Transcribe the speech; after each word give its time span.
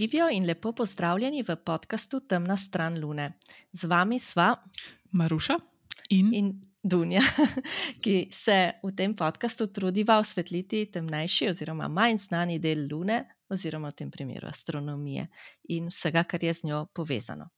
Živijo 0.00 0.28
in 0.32 0.46
lepo 0.46 0.72
pozdravljeni 0.72 1.42
v 1.42 1.56
podkastu 1.56 2.20
Temna 2.20 2.56
stran 2.56 3.00
Lune. 3.00 3.32
Z 3.72 3.84
vami 3.84 4.18
sva 4.18 4.56
Maruša 5.12 5.58
in, 6.08 6.30
in 6.34 6.62
Dunja, 6.82 7.20
ki 8.04 8.28
se 8.32 8.72
v 8.82 8.92
tem 8.96 9.12
podkastu 9.16 9.66
trudiva 9.66 10.16
osvetliti 10.18 10.86
temnejši 10.92 11.50
oziroma 11.50 11.88
manj 11.88 12.16
znani 12.16 12.56
del 12.58 12.86
Lune, 12.88 13.18
oziroma 13.48 13.90
v 13.90 13.98
tem 13.98 14.10
primeru 14.10 14.48
astronomije 14.48 15.26
in 15.68 15.90
vsega, 15.92 16.22
kar 16.24 16.44
je 16.44 16.54
z 16.54 16.64
njo 16.70 16.86
povezano. 16.94 17.50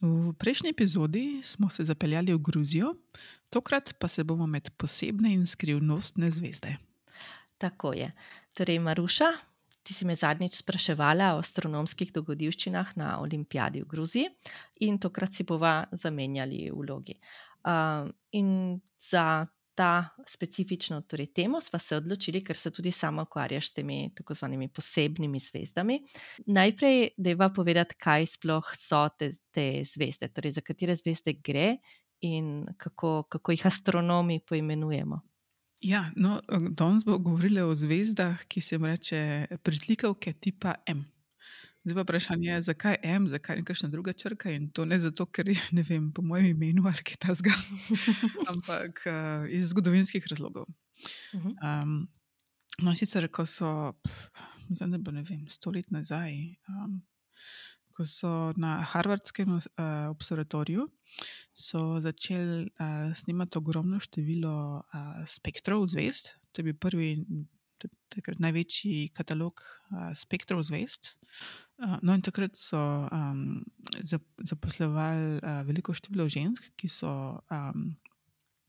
V 0.00 0.32
prejšnji 0.38 0.72
epizodi 0.72 1.26
smo 1.42 1.68
se 1.70 1.84
zapeljali 1.84 2.32
v 2.32 2.38
Gruzijo, 2.38 2.94
tokrat 3.50 3.92
pa 4.00 4.08
se 4.08 4.24
bomo 4.24 4.46
med 4.46 4.72
posebne 4.76 5.34
in 5.34 5.44
skrivnostne 5.46 6.30
zvezde. 6.30 6.78
Tako 7.58 7.92
je. 7.92 8.08
Torej, 8.54 8.78
Maruša, 8.78 9.30
ti 9.86 9.94
si 9.94 10.06
me 10.06 10.16
zadnjič 10.18 10.60
spraševala 10.60 11.34
o 11.36 11.42
astronomskih 11.42 12.10
dogodivščinah 12.12 12.96
na 12.98 13.16
Olimpijadi 13.22 13.84
v 13.84 13.90
Gruziji, 13.90 14.30
in 14.86 14.98
tokrat 14.98 15.34
si 15.34 15.46
bova 15.46 15.84
zamenjali 15.92 16.66
vlogi. 16.74 17.14
Uh, 17.66 18.10
in 18.34 18.80
za 18.98 19.46
ta 19.76 20.08
specifično 20.26 21.00
torej, 21.00 21.26
temo 21.36 21.60
smo 21.60 21.78
se 21.78 21.96
odločili, 21.96 22.40
ker 22.44 22.56
se 22.56 22.70
tudi 22.72 22.90
sama 22.92 23.26
ukvarjaš 23.26 23.68
s 23.68 23.74
temi 23.76 23.98
tako 24.16 24.32
imenovanimi 24.32 24.68
posebnimi 24.72 25.38
zvezdami. 25.38 25.98
Najprej, 26.46 27.08
da 27.16 27.30
je 27.30 27.36
va 27.36 27.50
povedati, 27.52 27.98
kaj 28.00 28.26
sploh 28.26 28.72
so 28.78 29.04
te, 29.18 29.30
te 29.52 29.84
zvezde, 29.84 30.30
torej 30.32 30.56
za 30.56 30.64
katere 30.64 30.96
zvezde 30.96 31.36
gre 31.44 31.76
in 32.24 32.64
kako, 32.78 33.26
kako 33.28 33.52
jih 33.52 33.66
astronomi 33.66 34.40
poimenujemo. 34.40 35.20
Ja, 35.80 36.10
no, 36.16 36.40
danes 36.70 37.04
bomo 37.04 37.18
govorili 37.18 37.60
o 37.60 37.74
zvezdah, 37.74 38.44
ki 38.48 38.60
se 38.60 38.74
jim 38.74 38.84
reče 38.84 39.20
pritlikavke 39.62 40.32
tipa 40.32 40.74
M. 40.86 41.04
Zdaj 41.84 41.94
pa 41.94 42.02
vprašanje 42.02 42.48
je, 42.48 42.62
zakaj 42.62 42.96
M, 43.02 43.28
zakaj 43.28 43.56
nekakšna 43.56 43.88
druga 43.88 44.12
črka 44.12 44.50
in 44.50 44.70
to 44.70 44.84
ne 44.84 44.98
zato, 44.98 45.26
ker 45.26 45.48
je 45.48 45.60
ne 45.72 45.84
vem, 45.86 46.08
po 46.12 46.22
mojem 46.22 46.46
imenu 46.46 46.82
ali 46.88 47.04
kaj 47.06 47.20
tasga, 47.22 47.52
ampak 48.52 49.04
uh, 49.06 49.46
iz 49.50 49.68
zgodovinskih 49.70 50.26
razlogov. 50.30 50.66
Um, 51.36 52.08
no, 52.82 52.96
sicer, 52.96 53.28
ko 53.28 53.46
so, 53.46 53.92
pf, 54.02 54.48
mislim, 54.68 54.96
da 54.96 54.98
bo 54.98 55.14
ne 55.14 55.22
vem, 55.22 55.44
sto 55.48 55.70
let 55.70 55.92
nazaj, 55.94 56.34
um, 56.72 56.98
ko 57.94 58.08
so 58.08 58.32
na 58.56 58.80
Harvardskem 58.82 59.54
uh, 59.54 59.62
observatoriju 60.10 60.88
začeli 62.00 62.66
uh, 62.66 63.12
snemati 63.16 63.58
ogromno 63.58 64.00
število 64.00 64.56
uh, 64.80 65.22
spektrov 65.26 65.86
zvezd. 65.88 66.34
To 66.52 66.60
je 66.60 66.64
bil 66.64 66.76
prvi, 66.80 67.24
takrat 68.08 68.40
največji 68.40 69.10
katalog 69.16 69.60
uh, 69.60 70.10
spektrov. 70.16 70.64
Uh, 70.66 71.96
no, 72.02 72.14
in 72.14 72.24
takrat 72.24 72.56
so 72.56 72.78
um, 73.12 73.64
zaposlovali 74.40 75.40
uh, 75.42 75.62
veliko 75.68 75.94
število 75.94 76.28
žensk, 76.28 76.72
ki 76.76 76.88
so 76.88 77.40
um, 77.52 77.96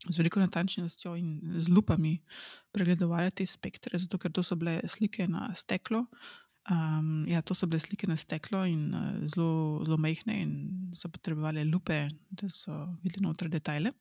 z 0.06 0.20
veliko 0.20 0.40
natančnostjo 0.40 1.16
in 1.18 1.40
z 1.58 1.72
lupami 1.74 2.18
pregledovali 2.72 3.32
te 3.32 3.46
spektre, 3.46 3.98
zato 4.00 4.20
ker 4.22 4.32
to 4.32 4.44
so 4.44 4.56
bile 4.56 4.80
slike 4.88 5.28
na 5.28 5.50
steklo. 5.56 6.06
Um, 6.68 7.24
ja, 7.28 7.40
to 7.42 7.56
so 7.56 7.68
bile 7.68 7.80
slike 7.80 8.08
na 8.10 8.18
steklo 8.20 8.66
in 8.68 8.92
uh, 8.92 9.24
zelo, 9.24 9.80
zelo 9.88 9.98
majhne, 9.98 10.36
in 10.44 10.52
so 10.92 11.08
potrebovali 11.08 11.64
lupe, 11.64 12.10
da 12.28 12.50
so 12.52 12.76
videli 13.04 13.24
noter 13.24 13.48
detajle. 13.48 13.94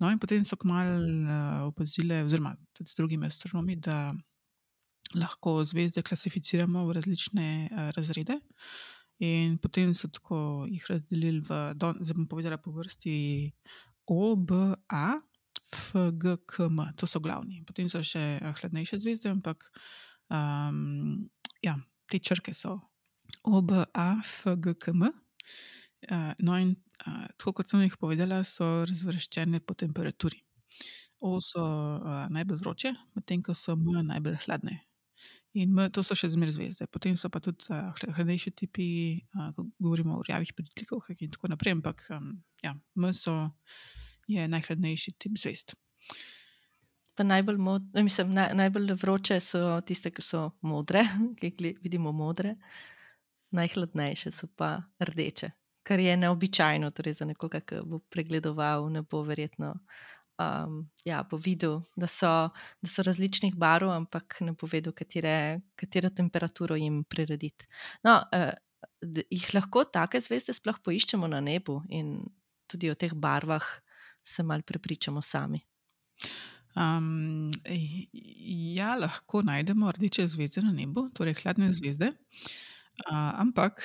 No, 0.00 0.08
in 0.08 0.20
potem 0.20 0.44
so 0.44 0.56
kmalo 0.56 0.96
uh, 1.04 1.66
opazili, 1.68 2.22
oziroma 2.24 2.54
tudi 2.72 2.90
z 2.90 2.96
drugimi 2.96 3.28
astronomi, 3.28 3.76
da 3.76 4.08
lahko 5.14 5.58
zvezde 5.64 6.02
klasificiramo 6.02 6.86
v 6.88 6.96
različne 6.96 7.48
uh, 7.68 7.90
razrede. 7.96 8.40
In 9.20 9.58
potem 9.60 9.92
so 9.96 10.08
tako 10.08 10.64
jih 10.68 10.84
razdelili 10.88 11.44
v, 11.44 11.60
zdaj 11.76 12.16
bom 12.16 12.26
povedala 12.28 12.56
po 12.56 12.72
vrsti, 12.72 13.52
O, 14.12 14.36
B, 14.36 14.72
A, 14.92 15.20
F, 15.74 15.92
G, 16.16 16.36
K, 16.48 16.70
M. 16.72 16.84
To 16.96 17.04
so 17.04 17.20
glavni. 17.20 17.60
Potem 17.68 17.88
so 17.92 18.00
še 18.00 18.38
hladnejše 18.40 19.00
zvezde, 19.04 19.28
ampak. 19.28 19.68
Um, 20.26 21.28
ja, 21.66 21.76
te 22.10 22.20
črke 22.22 22.54
so 22.54 22.78
OB, 23.46 23.72
A, 23.94 24.20
F, 24.22 24.56
G, 24.56 24.74
K, 24.78 24.94
M. 24.94 25.08
Uh, 26.10 26.32
no, 26.38 26.56
in 26.58 26.74
uh, 27.06 27.26
tako 27.38 27.56
kot 27.60 27.70
sem 27.70 27.82
jih 27.82 27.96
povedala, 27.98 28.42
so 28.46 28.84
razvrščene 28.86 29.62
po 29.66 29.74
temperaturi. 29.78 30.42
O 31.24 31.38
so 31.42 31.62
uh, 31.62 32.26
najbolj 32.30 32.60
vroče, 32.62 32.92
medtem 33.16 33.42
ko 33.42 33.54
so 33.56 33.74
M 33.78 33.88
najbolj 34.06 34.38
hladne. 34.46 34.80
In 35.56 35.72
M, 35.72 35.86
to 35.90 36.04
so 36.04 36.14
še 36.18 36.28
zmeraj 36.34 36.58
zvezde. 36.58 36.86
Potem 36.92 37.16
so 37.16 37.30
pa 37.32 37.40
tudi 37.40 37.64
hladnejši 37.72 38.52
tipi, 38.60 38.88
govorimo 39.80 40.18
o 40.18 40.24
rjavih 40.26 40.52
pritlikavkah 40.52 41.22
in 41.24 41.32
tako 41.32 41.48
naprej. 41.48 41.78
Ampak 41.78 42.02
ja, 42.60 42.74
M 42.76 43.08
so, 43.16 43.38
najhladnejši 44.28 45.16
tip 45.16 45.40
zvezd. 45.40 45.72
Najbolj, 47.18 47.56
mod, 47.56 47.84
mislim, 47.94 48.34
naj, 48.36 48.50
najbolj 48.54 48.92
vroče 49.00 49.38
so 49.40 49.80
tiste, 49.86 50.10
ki 50.12 50.22
so 50.22 50.50
modre, 50.60 51.04
ki 51.38 51.52
jih 51.52 51.78
vidimo 51.82 52.12
modre, 52.12 52.56
najhladnejše 53.56 54.30
so 54.34 54.50
pa 54.56 54.82
rdeče, 55.00 55.50
kar 55.86 56.00
je 56.00 56.16
neobičajno 56.16 56.90
torej 56.90 57.16
za 57.20 57.24
nekoga, 57.24 57.62
ki 57.64 57.80
bo 57.88 58.02
pregledoval, 58.12 58.90
ne 58.92 59.02
bo 59.02 59.22
verjetno 59.24 59.74
um, 60.38 60.90
ja, 61.04 61.22
bo 61.30 61.38
videl, 61.40 61.80
da 61.96 62.06
so, 62.06 62.32
da 62.82 62.90
so 62.90 63.04
različnih 63.06 63.56
barv, 63.56 63.90
ampak 63.90 64.40
ne 64.44 64.52
bo 64.52 64.68
vedel, 64.70 64.94
katere, 64.96 65.60
katero 65.76 66.10
temperaturo 66.10 66.76
jim 66.76 67.02
prirediti. 67.04 67.68
No, 68.04 68.20
uh, 68.32 68.52
jih 69.30 69.48
lahko 69.54 69.84
take 69.92 70.20
zvezde 70.20 70.54
sploh 70.56 70.78
poiščemo 70.84 71.28
na 71.30 71.40
nebu 71.40 71.80
in 71.88 72.18
tudi 72.70 72.90
o 72.90 72.98
teh 72.98 73.14
barvah 73.14 73.64
se 74.26 74.42
mal 74.42 74.62
prepričamo 74.66 75.22
sami. 75.22 75.62
Um, 76.76 77.50
ja, 78.76 78.94
lahko 79.00 79.40
najdemo 79.42 79.92
rdeče 79.96 80.26
zvezde 80.28 80.60
na 80.60 80.74
nebu, 80.76 81.06
torej 81.16 81.38
hladne 81.40 81.70
zvezde, 81.72 82.10
uh, 83.08 83.32
ampak 83.40 83.80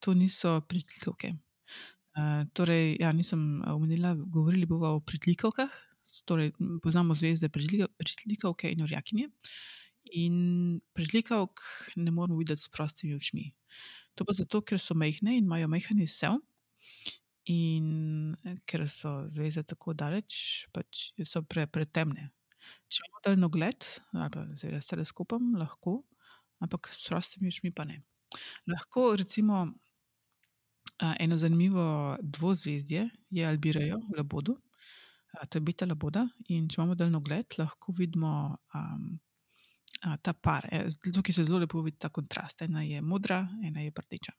to 0.00 0.14
niso 0.16 0.60
pritlikavke. 0.68 1.34
Uh, 2.16 2.44
torej, 2.56 2.96
ja, 3.00 3.12
nisem 3.12 3.60
omenila, 3.68 4.14
govorili 4.16 4.66
bomo 4.66 4.96
o 4.96 5.00
pritlikavkah. 5.00 5.72
Torej, 6.26 6.50
poznamo 6.82 7.14
zvezde, 7.14 7.48
pritlikavke 7.48 8.72
in 8.72 8.82
orjakinje. 8.84 9.28
In 10.18 10.36
pritlikavk 10.96 11.60
ne 11.96 12.10
moramo 12.10 12.40
videti 12.40 12.64
s 12.64 12.72
prostimi 12.72 13.14
očmi. 13.14 13.52
To 14.16 14.24
pa 14.24 14.34
zato, 14.36 14.60
ker 14.60 14.80
so 14.80 14.96
majhne 14.98 15.36
in 15.36 15.44
imajo 15.44 15.68
majhen 15.68 16.00
sev. 16.08 16.40
In 17.50 18.36
eh, 18.44 18.56
ker 18.66 18.86
so 18.90 19.24
zvezde 19.32 19.64
tako 19.74 19.96
daleč, 19.98 20.68
pač 20.72 21.10
so 21.26 21.42
pre, 21.42 21.66
pretemne. 21.66 22.30
Če 22.86 23.02
imamo 23.02 23.22
daljno 23.26 23.48
gled, 23.50 23.86
ali 24.14 24.30
pa 24.30 24.44
zdaj 24.54 24.78
s 24.78 24.90
teleskopom, 24.90 25.54
lahko, 25.58 26.02
ampak 26.62 26.92
s 26.94 27.08
prostimi 27.08 27.50
očmi 27.50 27.72
pa 27.74 27.86
ne. 27.88 28.02
Lahko 28.70 29.16
recimo 29.18 29.64
eno 31.18 31.36
zanimivo 31.38 32.16
dvozvezdje 32.22 33.08
je 33.30 33.46
Albirajo 33.48 33.98
v 33.98 34.16
Labodu, 34.20 34.54
to 35.48 35.58
je 35.58 35.64
beta 35.64 35.86
Laboda. 35.86 36.26
In 36.52 36.68
če 36.68 36.80
imamo 36.80 36.94
daljno 36.94 37.20
gled, 37.24 37.56
lahko 37.58 37.94
vidimo 37.98 38.32
um, 38.76 39.08
ta 40.22 40.32
par. 40.32 40.68
Tukaj 41.14 41.34
se 41.34 41.44
zelo 41.48 41.62
lepo 41.62 41.82
vidi 41.82 41.98
ta 41.98 42.08
kontrast. 42.08 42.62
Ena 42.62 42.82
je 42.82 43.02
modra, 43.02 43.42
ena 43.64 43.80
je 43.80 43.92
rdeča. 43.96 44.34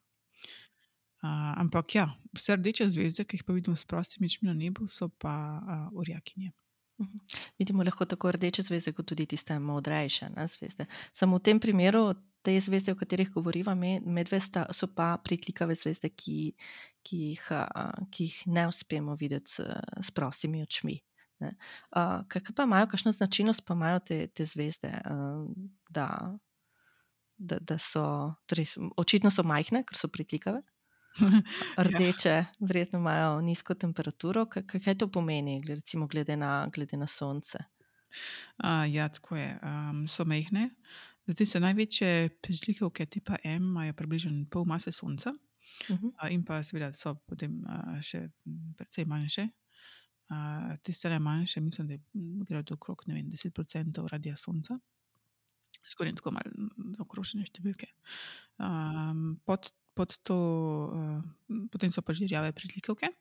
Uh, 1.23 1.29
ampak 1.55 1.95
ja, 1.95 2.09
vse 2.35 2.57
rdeče 2.59 2.89
zvezde, 2.91 3.23
ki 3.23 3.37
jih 3.37 3.45
pa 3.47 3.53
vidimo 3.55 3.77
s 3.79 3.87
prostimi 3.87 4.27
očmi 4.27 4.49
na 4.49 4.53
nebu, 4.53 4.89
so 4.91 5.07
pa 5.07 5.35
uh, 5.63 5.99
orjakinje. 5.99 6.51
Uh 6.97 7.05
mhm. 7.05 7.15
-huh. 7.15 7.37
Vidimo 7.59 7.83
lahko 7.83 8.05
tako 8.05 8.31
rdeče 8.31 8.61
zvezde, 8.61 8.91
kot 8.91 9.05
tudi 9.05 9.25
tiste 9.25 9.59
modrejše 9.59 10.27
zvezde. 10.47 10.85
Samo 11.13 11.37
v 11.37 11.39
tem 11.39 11.59
primeru, 11.59 12.13
te 12.41 12.59
zvezde, 12.59 12.91
o 12.91 12.95
katerih 12.95 13.29
govorimo, 13.29 13.75
medvesta, 14.05 14.65
so 14.71 14.87
pa 14.87 15.17
priklikave 15.23 15.75
zvezde, 15.75 16.09
ki, 16.09 16.53
ki, 17.03 17.17
jih, 17.17 17.47
uh, 17.51 18.07
ki 18.11 18.23
jih 18.23 18.43
ne 18.45 18.67
uspemo 18.67 19.15
videti 19.15 19.51
s, 19.51 19.59
s 20.01 20.11
prostimi 20.11 20.61
očmi. 20.61 20.99
Uh, 21.39 22.23
kaj 22.27 22.41
pa 22.55 22.63
imajo, 22.63 22.87
kakšno 22.87 23.11
značilnost 23.11 23.65
pa 23.65 23.73
imajo 23.73 23.99
te, 23.99 24.27
te 24.27 24.45
zvezde, 24.45 25.01
uh, 25.05 25.47
da, 25.89 26.37
da, 27.37 27.59
da 27.59 27.77
so, 27.79 28.33
torej, 28.45 28.65
očitno 28.97 29.31
so 29.31 29.43
majhne, 29.43 29.83
ker 29.83 29.97
so 29.97 30.07
priklikave. 30.07 30.61
Rdeče, 31.87 32.29
ja. 32.29 32.45
verjetno 32.59 32.99
imajo 32.99 33.41
nizko 33.41 33.73
temperaturo. 33.73 34.45
Kaj, 34.45 34.63
kaj 34.63 34.97
to 34.97 35.07
pomeni, 35.07 35.61
recimo, 35.67 36.07
glede 36.07 36.37
na, 36.37 36.69
glede 36.73 36.97
na 36.97 37.07
sonce? 37.07 37.57
Uh, 38.63 38.93
ja, 38.93 39.09
tako 39.09 39.35
je. 39.35 39.59
Um, 39.63 40.07
so 40.07 40.25
mehne. 40.25 40.69
Zdaj 41.27 41.45
se 41.45 41.59
največje 41.59 42.29
prižlikavke 42.41 43.05
tipa 43.05 43.37
M 43.43 43.63
imajo 43.63 43.93
približno 43.93 44.45
pol 44.51 44.65
mase 44.65 44.91
sonca, 44.91 45.31
uh 45.89 45.97
-huh. 45.99 46.05
uh, 46.05 46.31
in 46.31 46.45
pa 46.45 46.63
seveda 46.63 46.93
so 46.93 47.15
potem 47.15 47.63
uh, 47.63 48.01
še 48.01 48.29
precej 48.77 49.05
manjše. 49.05 49.47
Uh, 50.29 50.77
tiste 50.83 51.09
najmanjše, 51.09 51.61
mislim, 51.61 51.87
da 51.87 51.97
gredo 52.45 52.73
okrog 52.73 53.03
10% 53.07 54.07
radija 54.07 54.37
sonca. 54.37 54.79
skoraj 55.87 56.15
tako 56.15 56.31
malo 56.31 56.69
zaokrožene 56.97 57.45
številke. 57.45 57.87
Um, 58.59 59.41
pod, 59.45 59.73
pod 59.95 60.17
to, 60.23 60.37
uh, 60.93 61.67
potem 61.71 61.91
so 61.91 62.01
pa 62.01 62.13
žirjave 62.13 62.53
pritlikavke. 62.53 63.11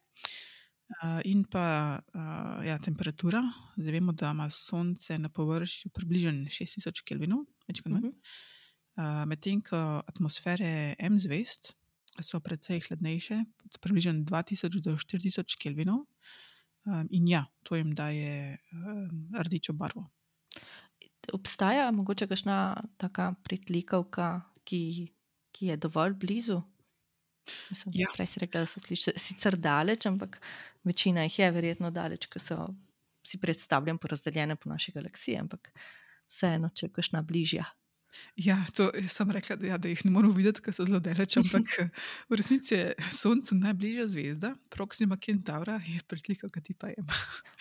Uh, 0.92 1.20
in 1.24 1.44
pa 1.48 1.98
uh, 2.00 2.60
ja, 2.66 2.76
temperatura. 2.78 3.40
Zdaj 3.76 3.92
vemo, 3.92 4.12
da 4.12 4.32
ima 4.34 4.50
Sonce 4.50 5.18
na 5.18 5.28
površju 5.32 5.90
približno 5.94 6.32
6000 6.52 7.04
Kelvinov, 7.04 7.46
več 7.68 7.80
kot 7.80 7.92
manj. 7.92 8.08
Uh 8.08 8.12
-huh. 8.12 9.22
uh, 9.22 9.28
Medtem 9.28 9.62
ko 9.62 10.02
atmosfere 10.06 10.94
M 10.98 11.18
zvest 11.18 11.74
so 12.20 12.40
precej 12.40 12.80
hladnejše, 12.80 13.44
približno 13.80 14.12
2000 14.12 14.80
do 14.80 14.96
4000 14.96 15.56
Kelvinov. 15.58 16.04
Um, 16.84 17.08
in 17.10 17.28
ja, 17.28 17.46
to 17.62 17.76
jim 17.76 17.94
daje 17.94 18.58
um, 18.72 19.30
rdečo 19.38 19.72
barvo 19.72 20.10
obstaja 21.32 21.90
mogoče 21.90 22.26
kakšna 22.26 22.84
taka 22.96 23.34
pritlikavka, 23.44 24.42
ki, 24.64 25.12
ki 25.62 25.68
je 25.70 25.76
dovolj 25.76 26.14
blizu? 26.18 26.58
Mislim, 27.70 27.94
ja. 27.94 28.08
Prej 28.14 28.26
si 28.26 28.40
rekla, 28.42 28.64
da 28.64 28.70
so 28.70 28.80
sliši, 28.82 29.12
sicer 29.16 29.54
daleč, 29.56 30.08
ampak 30.10 30.40
večina 30.82 31.22
jih 31.22 31.38
je 31.38 31.50
verjetno 31.54 31.90
daleč, 31.94 32.26
ker 32.30 32.42
so 32.42 32.64
si 33.26 33.38
predstavljeni 33.38 34.02
porazdeljene 34.02 34.56
po 34.58 34.72
naši 34.72 34.94
galaksiji, 34.94 35.38
ampak 35.38 35.70
vseeno, 36.26 36.72
če 36.74 36.88
je 36.88 36.94
kakšna 36.96 37.22
bližja. 37.22 37.68
Ja, 38.36 38.58
to 38.74 38.88
sem 39.08 39.30
rekla, 39.32 39.56
da, 39.56 39.70
ja, 39.70 39.78
da 39.78 39.88
jih 39.88 40.02
ne 40.04 40.10
moramo 40.16 40.34
videti, 40.34 40.64
ker 40.66 40.74
so 40.74 40.84
zelo 40.88 40.98
daleč, 41.00 41.38
ampak 41.38 41.70
v 42.30 42.40
resnici 42.42 42.74
je 42.74 43.12
Soncu 43.14 43.54
najbližja 43.62 44.08
zvezda, 44.10 44.52
Proxima 44.74 45.16
Centaura, 45.22 45.78
je 45.86 46.02
pritlikavka 46.10 46.60
tipa 46.60 46.90
M. 46.90 47.06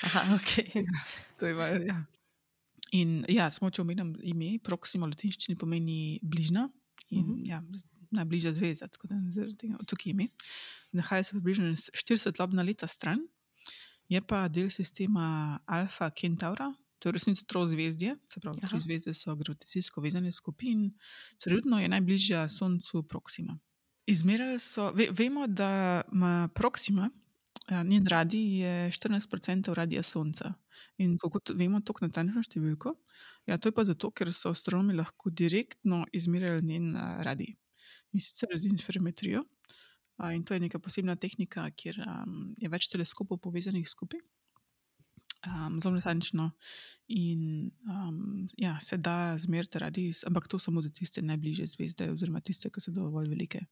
Aha, 0.09 0.25
ok. 0.39 0.57
Ja, 0.89 1.05
to 1.37 1.53
je, 1.53 1.71
ja. 1.85 2.01
In 2.97 3.21
ja, 3.29 3.45
smo 3.53 3.69
če 3.69 3.85
omenjam 3.85 4.15
ime, 4.25 4.55
proksimo 4.65 5.05
v 5.05 5.13
latinščini 5.13 5.55
pomeni 5.61 6.17
bližnja 6.25 6.65
in 7.11 7.19
uh 7.19 7.27
mhm. 7.27 7.35
-huh. 7.35 7.49
ja, 7.49 7.63
najbližja 8.11 8.53
zvezda, 8.53 8.87
tako 8.87 9.07
da 9.07 9.15
zaradi 9.31 9.57
tega 9.57 9.77
tukaj 9.87 10.11
ime. 10.11 10.27
Nahaja 10.91 11.23
se 11.23 11.31
približno 11.31 11.65
40 11.65 12.39
lobna 12.39 12.63
leta 12.63 12.87
stran, 12.87 13.19
je 14.09 14.21
pa 14.21 14.47
del 14.47 14.69
sistema 14.69 15.59
Alfa 15.65 16.09
Centaura, 16.09 16.73
to 16.99 17.09
je 17.09 17.13
resnici 17.13 17.45
troj 17.47 17.67
zvezdje, 17.67 18.15
se 18.33 18.39
pravi, 18.39 18.59
tri 18.61 18.79
zvezde 18.79 19.13
so 19.13 19.35
gravitacijsko 19.35 20.01
vezane 20.01 20.31
skupin, 20.31 20.91
trenutno 21.37 21.79
je 21.79 21.89
najbližja 21.89 22.49
Soncu 22.49 23.03
Proxima. 23.03 23.59
Izmerali 24.05 24.59
so, 24.59 24.91
ve, 24.91 25.07
vemo, 25.11 25.47
da 25.47 26.01
ima 26.11 26.49
Proxima, 26.55 27.09
Ja, 27.69 27.83
njen 27.83 28.07
radij 28.07 28.57
je 28.59 28.91
14% 28.91 29.73
radija 29.73 30.03
Sonca. 30.03 30.53
In 30.97 31.17
kako 31.17 31.39
vemo, 31.53 31.79
tako 31.85 32.05
natančno 32.05 32.41
številko? 32.43 32.95
Ja, 33.47 33.57
to 33.57 33.69
je 33.69 33.75
pa 33.75 33.85
zato, 33.85 34.09
ker 34.11 34.31
so 34.33 34.51
astronomi 34.51 34.95
lahko 34.97 35.29
direktno 35.29 36.05
izmerjali 36.11 36.65
njen 36.65 36.95
radij 37.25 37.55
in 38.11 38.19
sicer 38.19 38.51
z 38.57 38.67
interferometrijo. 38.67 39.45
In 40.35 40.43
to 40.45 40.53
je 40.53 40.59
neka 40.59 40.79
posebna 40.79 41.15
tehnika, 41.15 41.65
kjer 41.73 41.97
um, 42.05 42.51
je 42.59 42.69
več 42.69 42.89
teleskopov 42.91 43.39
povezanih 43.41 43.87
skupaj, 43.89 44.19
um, 45.47 45.79
zelo 45.81 45.95
natančno. 45.95 46.51
In 47.09 47.71
um, 47.89 48.47
ja, 48.57 48.75
se 48.83 48.99
da 49.01 49.37
zmeriti 49.41 49.81
radij, 49.81 50.11
ampak 50.27 50.47
to 50.47 50.59
samo 50.59 50.81
za 50.81 50.91
tiste 50.93 51.23
najbližje 51.25 51.71
zvezde, 51.73 52.11
oziroma 52.13 52.41
tiste, 52.45 52.69
ki 52.69 52.83
so 52.83 52.93
dovolj 52.93 53.31
velike. 53.33 53.63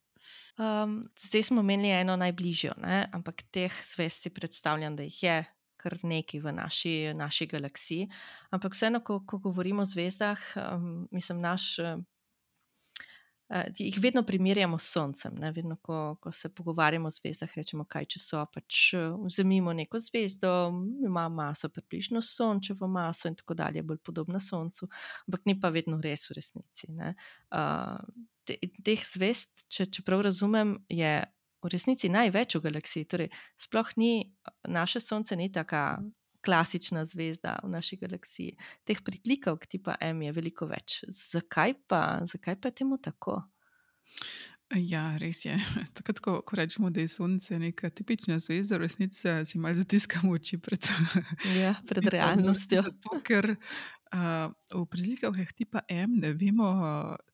Um, 0.57 1.01
zdaj 1.17 1.43
smo 1.49 1.61
imeli 1.61 1.91
eno 2.01 2.15
najbližjo, 2.19 2.73
ne? 2.83 3.07
ampak 3.13 3.43
teh 3.51 3.73
zvest 3.93 4.23
si 4.23 4.33
predstavljam, 4.33 4.95
da 4.95 5.07
jih 5.07 5.23
je 5.23 5.39
kar 5.79 5.95
nekaj 6.03 6.43
v 6.43 6.53
naši, 6.53 6.95
naši 7.15 7.47
galaksiji. 7.47 8.09
Ampak 8.51 8.75
vseeno, 8.75 9.01
ko, 9.05 9.21
ko 9.25 9.39
govorimo 9.39 9.85
o 9.85 9.87
zvezdah, 9.87 10.39
um, 10.59 11.07
mislim, 11.11 11.41
naš. 11.41 11.77
Uh, 11.79 12.01
jih 13.79 13.95
vedno 14.01 14.21
primerjamo 14.23 14.77
s 14.77 14.91
Soncem. 14.93 15.33
Ne? 15.39 15.51
Vedno, 15.55 15.79
ko, 15.81 16.17
ko 16.21 16.31
se 16.31 16.51
pogovarjamo 16.53 17.07
o 17.07 17.13
zvezdah, 17.13 17.53
rečemo, 17.55 17.85
kaj 17.89 18.05
če 18.13 18.21
so. 18.21 18.43
Pač 18.53 18.81
uh, 18.93 19.15
vzemimo 19.23 19.73
neko 19.73 20.01
zvezdo, 20.03 20.51
ima 21.05 21.29
maso, 21.33 21.71
približno 21.73 22.21
Sončevo 22.21 22.87
maso 22.87 23.31
in 23.31 23.39
tako 23.39 23.57
dalje, 23.57 23.83
bolj 23.83 24.03
podobna 24.05 24.43
Soncu, 24.43 24.89
ampak 25.27 25.47
ni 25.49 25.57
pa 25.59 25.71
vedno 25.73 25.97
res 26.03 26.27
v 26.29 26.37
resnici. 26.37 26.91
Uh, 26.91 27.97
te, 28.49 28.57
teh 28.85 29.03
zvest, 29.05 29.67
če, 29.69 29.87
če 29.93 30.05
prav 30.07 30.25
razumem, 30.27 30.77
je 30.89 31.19
v 31.59 31.71
resnici 31.71 32.09
največ 32.11 32.57
v 32.57 32.63
galaksiji. 32.69 33.07
Torej, 33.09 33.29
sploh 33.59 33.91
ni 33.99 34.13
naše 34.67 35.01
Sonce, 35.03 35.37
ni 35.37 35.51
tako 35.51 36.09
klasična 36.45 37.03
zvezda 37.05 37.57
v 37.63 37.73
naši 37.75 37.99
galaksiji. 37.99 38.55
Teh 38.87 39.01
priklikov, 39.03 39.59
tipa 39.67 39.97
M, 40.01 40.23
je 40.23 40.35
veliko 40.35 40.69
več. 40.69 41.01
Zakaj 41.07 41.75
pa, 41.87 42.03
zakaj 42.31 42.59
pa 42.61 42.71
je 42.71 42.79
temu 42.83 42.99
tako? 43.03 43.41
Ja, 44.69 45.17
res 45.17 45.41
je. 45.47 45.55
Tako, 45.97 46.13
ko, 46.21 46.33
ko 46.45 46.57
rečemo, 46.59 46.91
da 46.93 47.01
je 47.01 47.09
Sonce 47.09 47.57
neka 47.59 47.89
tipična 47.89 48.37
zvezda, 48.39 48.77
v 48.77 48.85
resnici 48.85 49.25
si 49.45 49.57
malo 49.57 49.79
zatiskamo 49.81 50.35
oči 50.37 50.59
pred, 50.61 50.85
ja, 51.57 51.73
pred 51.89 52.05
realnostjo. 52.05 52.83
Zato, 52.85 53.17
ker 53.25 53.55
uh, 54.15 54.51
v 54.73 54.85
prilikavkah 54.89 55.51
tipa 55.55 55.83
M 55.89 56.19
ne 56.21 56.33
vemo 56.33 56.69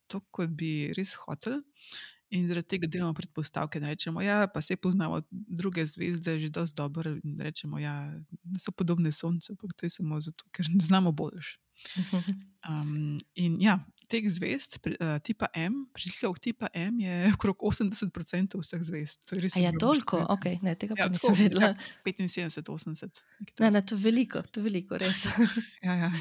to, 0.06 0.20
kot 0.30 0.52
bi 0.56 0.92
res 0.96 1.14
hotel. 1.26 1.62
In 2.34 2.48
zaradi 2.48 2.66
tega 2.74 2.88
delamo 2.90 3.14
predpostavke, 3.14 3.78
da 3.78 3.92
rečemo, 3.92 4.18
ja, 4.20 4.48
se 4.60 4.74
poznamo 4.76 5.20
druge 5.30 5.84
zvezde 5.86 6.40
že 6.42 6.50
dosti 6.50 6.74
dobro 6.74 7.14
in 7.22 7.38
rečemo, 7.38 7.78
ja, 7.78 8.10
so 8.58 8.74
podobne 8.74 9.12
Soncu, 9.12 9.52
ampak 9.52 9.76
to 9.78 9.86
je 9.86 9.90
samo 9.90 10.18
zato, 10.20 10.44
ker 10.50 10.66
ne 10.74 10.82
znamo 10.82 11.12
boljš. 11.12 11.58
Um, 12.66 13.14
in 13.38 13.60
ja, 13.62 13.78
teh 14.10 14.26
zvezd, 14.30 14.78
uh, 14.86 15.16
tipa 15.24 15.48
M, 15.54 15.84
prišljikov 15.94 16.38
tipa 16.42 16.70
M 16.74 17.00
je 17.02 17.14
okrog 17.36 17.64
80% 17.68 18.58
vseh 18.62 18.82
zvezd. 18.88 19.26
To 19.28 19.38
je. 19.38 19.50
Ja, 19.62 19.72
toliko, 19.80 20.22
ok, 20.34 20.48
ne, 20.62 20.74
tega 20.78 20.96
ja, 20.98 21.06
pa 21.06 21.14
nisem 21.14 21.36
vedela. 21.38 21.72
Ja, 21.72 21.76
75, 22.06 22.70
80. 22.72 23.22
Ne, 23.62 23.70
ne, 23.70 23.82
to 23.82 23.98
je 23.98 24.02
veliko, 24.02 24.42
to 24.50 24.60
je 24.60 24.68
veliko, 24.68 24.98
res. 25.00 25.26
ja, 25.86 25.96
ja. 26.06 26.12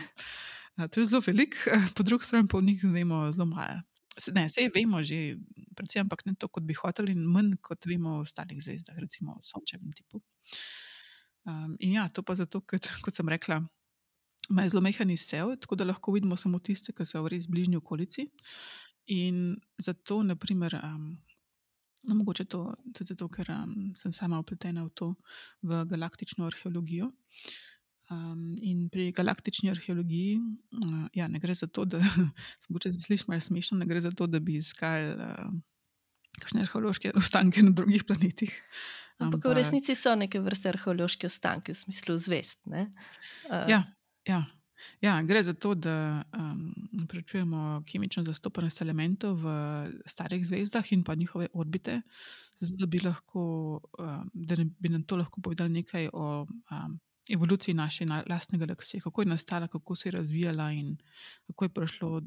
Uh, 0.75 0.87
to 0.89 0.99
je 0.99 1.09
zelo 1.11 1.21
velik, 1.25 1.57
po 1.95 2.03
drugi 2.03 2.27
strani 2.27 2.49
pa 2.51 2.59
v 2.59 2.71
njih 2.71 2.87
vemo 2.89 3.25
zelo 3.31 3.47
malo. 3.49 3.83
Ne, 4.31 4.47
vse 4.47 4.69
vemo 4.71 5.01
že, 5.03 5.35
predvsem, 5.75 6.05
ampak 6.07 6.23
ne 6.25 6.35
to, 6.39 6.47
kot 6.47 6.63
bi 6.63 6.75
hoteli, 6.77 7.11
in 7.11 7.25
manj 7.27 7.57
kot 7.63 7.87
vemo 7.89 8.17
o 8.17 8.25
ostalih 8.25 8.61
zvezdah, 8.63 8.95
recimo 8.99 9.35
o 9.35 9.43
sončevem 9.43 9.91
tipu. 9.95 10.23
Um, 11.45 11.75
in 11.79 11.99
ja, 11.99 12.07
to 12.09 12.23
pa 12.25 12.33
zato, 12.33 12.63
ker, 12.65 12.79
kot 13.05 13.13
sem 13.13 13.27
rekla, 13.29 13.59
ima 14.49 14.67
zelo 14.69 14.81
mehen 14.81 15.09
izsev, 15.09 15.55
tako 15.61 15.75
da 15.75 15.87
lahko 15.87 16.13
vidimo 16.15 16.37
samo 16.37 16.59
tiste, 16.59 16.93
ki 16.93 17.05
so 17.05 17.23
v 17.23 17.35
res 17.35 17.47
bližnji 17.49 17.79
okolici. 17.81 18.27
In 19.13 19.55
zato, 19.77 20.23
naprimer, 20.23 20.79
um, 20.83 21.11
no, 22.03 22.15
mogoče 22.15 22.45
to 22.49 22.63
tudi 22.93 23.13
zato, 23.13 23.29
ker 23.29 23.51
um, 23.53 23.93
sem 23.97 24.13
sama 24.13 24.39
upletena 24.41 24.85
v 24.85 24.93
to, 24.93 25.13
v 25.61 25.83
galaktično 25.89 26.47
arheologijo. 26.49 27.11
Um, 28.13 28.53
in 28.61 28.85
pri 28.93 29.09
galaktični 29.17 29.71
arheologiji, 29.73 30.37
uh, 30.37 31.05
ja, 31.17 31.27
ne 31.27 31.41
gre 31.41 31.55
za 31.57 31.67
to, 31.67 31.85
da 31.85 32.01
se 32.83 32.99
sliši 32.99 33.25
malo 33.27 33.41
smešno, 33.41 33.77
ne 33.77 33.85
gre 33.89 34.01
za 34.01 34.11
to, 34.11 34.27
da 34.27 34.39
bi 34.39 34.59
iskali 34.61 35.15
uh, 35.15 35.49
kakšne 36.41 36.61
arheološke 36.65 37.15
ostanke 37.17 37.63
na 37.63 37.73
drugih 37.73 38.05
planetih. 38.05 38.53
Ampak 39.17 39.45
v 39.47 39.55
resnici 39.55 39.95
so 39.95 40.11
neke 40.19 40.41
vrste 40.43 40.69
arheološke 40.73 41.29
ostanke 41.29 41.71
v 41.71 41.77
smislu 41.79 42.17
zvest. 42.19 42.59
Uh, 42.67 42.89
ja, 43.71 43.85
ja. 44.27 44.45
Ja, 45.01 45.21
gre 45.23 45.43
za 45.43 45.53
to, 45.53 45.73
da 45.75 46.23
um, 46.37 46.73
preučujemo 47.09 47.83
kemično 47.87 48.23
zastopanost 48.23 48.81
elementov 48.81 49.39
v 49.41 49.53
starih 50.05 50.45
zvezdah 50.45 50.91
in 50.93 51.03
pa 51.03 51.15
njihove 51.15 51.47
orbite, 51.53 52.01
zato 52.59 52.75
da 52.77 52.85
bi, 52.85 52.99
lahko, 52.99 53.81
um, 53.99 54.29
da 54.33 54.55
bi 54.79 54.89
nam 54.89 55.03
to 55.03 55.17
lahko 55.17 55.41
povedalo 55.41 55.69
nekaj 55.69 56.09
o 56.13 56.45
um, 56.45 56.99
evoluciji 57.29 57.75
naše 57.75 58.05
lastne 58.29 58.59
galaksije, 58.59 59.01
kako 59.01 59.21
je 59.21 59.25
nastala, 59.25 59.67
kako 59.67 59.95
se 59.95 60.09
je 60.09 60.11
razvijala 60.11 60.71
in 60.71 60.97
kako 61.47 61.65
je 61.65 61.69
prišlo, 61.69 62.21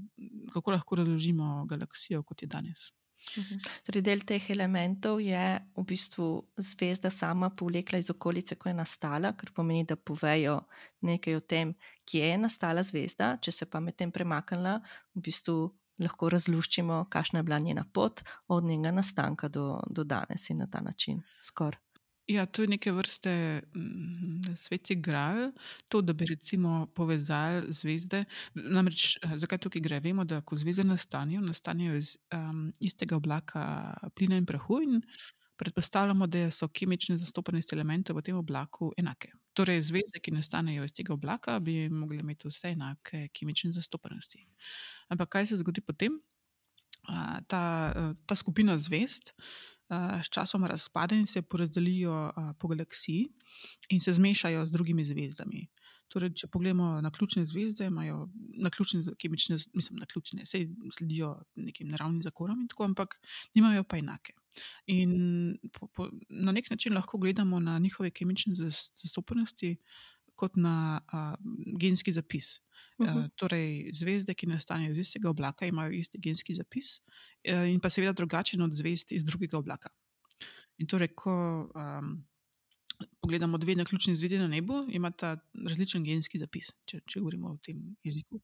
kako 0.53 0.71
lahko 0.71 0.97
razložimo 0.97 1.67
galaksijo, 1.67 2.23
kot 2.23 2.43
je 2.43 2.49
danes. 2.49 2.91
Mhm. 3.37 3.59
Torej, 3.87 4.03
del 4.03 4.21
teh 4.25 4.51
elementov 4.51 5.21
je 5.21 5.61
v 5.77 5.85
bistvu 5.85 6.29
zvezda 6.57 7.11
sama 7.11 7.51
povlekla 7.51 7.99
iz 7.99 8.11
okolice, 8.11 8.57
ko 8.57 8.69
je 8.69 8.75
nastala, 8.75 9.33
kar 9.37 9.53
pomeni, 9.55 9.85
da 9.85 9.97
povejo 9.97 10.61
nekaj 11.03 11.35
o 11.37 11.41
tem, 11.41 11.75
kje 12.09 12.25
je 12.33 12.39
nastala 12.39 12.83
zvezda. 12.83 13.37
Če 13.43 13.53
se 13.53 13.67
pa 13.67 13.81
medtem 13.81 14.13
premaknila, 14.13 14.79
v 15.15 15.21
bistvu 15.29 15.59
lahko 15.99 16.31
razluščimo, 16.31 17.05
kakšna 17.11 17.41
je 17.41 17.49
bila 17.49 17.59
njena 17.59 17.85
pot 17.93 18.23
od 18.49 18.65
njenega 18.65 18.95
nastanka 19.01 19.49
do, 19.49 19.81
do 19.91 20.05
danes 20.05 20.51
in 20.51 20.59
na 20.63 20.67
ta 20.71 20.81
način 20.81 21.23
skoraj. 21.43 21.88
Ja, 22.29 22.47
to 22.47 22.63
je 22.63 22.69
neke 22.69 22.93
vrste 22.93 23.63
mm, 23.75 24.57
sveti 24.57 24.95
gral, 24.95 25.53
to, 25.89 26.01
da 26.03 26.13
bi 26.13 26.27
recimo 26.27 26.87
povezali 26.95 27.73
zvezde. 27.73 28.25
Namreč, 28.55 29.17
eh, 29.23 29.39
zakaj 29.39 29.59
tukaj 29.59 29.81
gre? 29.83 30.01
Vemo, 30.01 30.25
da 30.25 30.41
ko 30.41 30.57
zvezde 30.57 30.85
nastanejo, 30.85 31.41
nastanejo 31.41 31.97
iz 31.97 32.17
um, 32.35 32.73
istega 32.81 33.17
oblaka 33.17 33.95
plina 34.15 34.37
in 34.37 34.47
prahu, 34.47 34.83
in 34.83 35.01
predpostavljamo, 35.57 36.27
da 36.27 36.51
so 36.51 36.69
kemične 36.69 37.17
zastopanosti 37.19 37.75
elementov 37.75 38.17
v 38.17 38.23
tem 38.23 38.37
oblaku 38.37 38.93
enake. 38.97 39.33
torej 39.59 39.81
zvezde, 39.83 40.21
ki 40.23 40.31
nastanejo 40.31 40.85
iz 40.85 40.93
tega 40.95 41.13
oblaka, 41.13 41.59
bi 41.59 41.89
mogle 41.89 42.21
imeti 42.21 42.47
vse 42.49 42.69
enake 42.77 43.29
kemične 43.35 43.73
zastopanosti. 43.73 44.45
Ampak 45.09 45.29
kaj 45.29 45.47
se 45.47 45.57
zgodi 45.57 45.81
potem? 45.81 46.21
A, 47.09 47.41
ta, 47.49 47.93
eh, 47.97 48.15
ta 48.27 48.37
skupina 48.37 48.79
zvezd 48.79 49.33
a, 49.89 50.23
sčasoma 50.25 50.69
razpade 50.69 51.17
in 51.17 51.27
se 51.27 51.43
porazdelijo 51.43 52.13
a, 52.13 52.53
po 52.59 52.69
galaksiji 52.69 53.29
in 53.89 54.01
se 54.01 54.13
zmešajo 54.13 54.67
z 54.67 54.71
drugimi 54.71 55.05
zvezdami. 55.05 55.67
Torej, 56.09 56.33
če 56.41 56.49
pogledamo 56.49 57.01
na 57.05 57.11
ključne 57.13 57.45
zvezde, 57.47 57.87
imajo 57.91 58.29
na 58.63 58.71
ključne 58.73 59.03
kemične, 59.21 59.59
mislim, 59.77 59.99
na 60.01 60.07
ključne, 60.09 60.47
sej 60.49 60.71
sledijo 60.97 61.35
nekim 61.57 61.91
naravnim 61.93 62.23
zakonom, 62.25 62.63
in 62.63 62.69
tako, 62.69 62.87
ampak 62.89 63.19
nimajo 63.55 63.85
pa 63.85 63.99
enake. 64.01 64.33
In 64.87 65.59
po, 65.73 65.87
po, 65.93 66.09
na 66.29 66.53
nek 66.53 66.71
način 66.71 66.97
lahko 66.97 67.21
gledamo 67.21 67.61
na 67.61 67.79
njihove 67.79 68.11
kemične 68.11 68.57
zastopanosti 68.57 69.77
kot 70.39 70.57
na 70.57 71.01
a, 71.13 71.35
genski 71.81 72.15
zapis. 72.15 72.59
Uh 72.59 72.69
Mhm. 72.99 73.19
-huh. 73.19 73.31
Torej, 73.37 73.91
zvezde, 73.93 74.35
ki 74.35 74.47
nastanejo 74.47 74.93
iz 74.93 74.99
istega 74.99 75.31
oblaka, 75.31 75.67
imajo 75.67 75.93
isti 75.93 76.19
genski 76.19 76.55
zapis, 76.55 77.01
e, 77.45 77.71
in 77.73 77.81
pa 77.81 77.91
seveda 77.91 78.13
drugačen 78.13 78.63
od 78.63 78.75
zvezd 78.75 79.13
iz 79.13 79.25
drugega 79.25 79.59
oblaka. 79.59 79.91
In 80.79 80.87
torej, 80.87 81.09
ko 81.15 81.71
um, 81.75 82.27
pogledamo 83.21 83.59
dve 83.59 83.75
naključni 83.75 84.17
zvezdi 84.17 84.39
na 84.39 84.47
nebu, 84.49 84.85
imata 84.89 85.37
različen 85.69 86.05
genski 86.05 86.39
zapis, 86.39 86.73
če, 86.85 87.01
če 87.07 87.21
govorimo 87.21 87.49
o 87.49 87.59
tem 87.63 87.97
jeziku. 88.05 88.41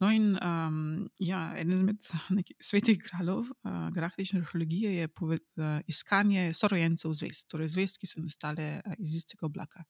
No, 0.00 0.10
in 0.10 0.38
um, 0.42 1.08
ja, 1.18 1.54
eden 1.58 1.78
izmed 1.78 2.02
svetih 2.70 2.98
kraljev 2.98 3.38
uh, 3.38 3.90
galaktične 3.94 4.40
arheologije 4.40 4.94
je 4.94 5.08
pove, 5.08 5.38
uh, 5.56 5.80
iskanje 5.86 6.52
sorojencev 6.54 7.12
zvezd, 7.12 7.48
torej 7.48 7.68
zvezd, 7.68 7.98
ki 7.98 8.06
so 8.06 8.20
nastale 8.20 8.80
uh, 8.84 8.92
iz 8.98 9.14
istega 9.14 9.46
oblaka. 9.46 9.84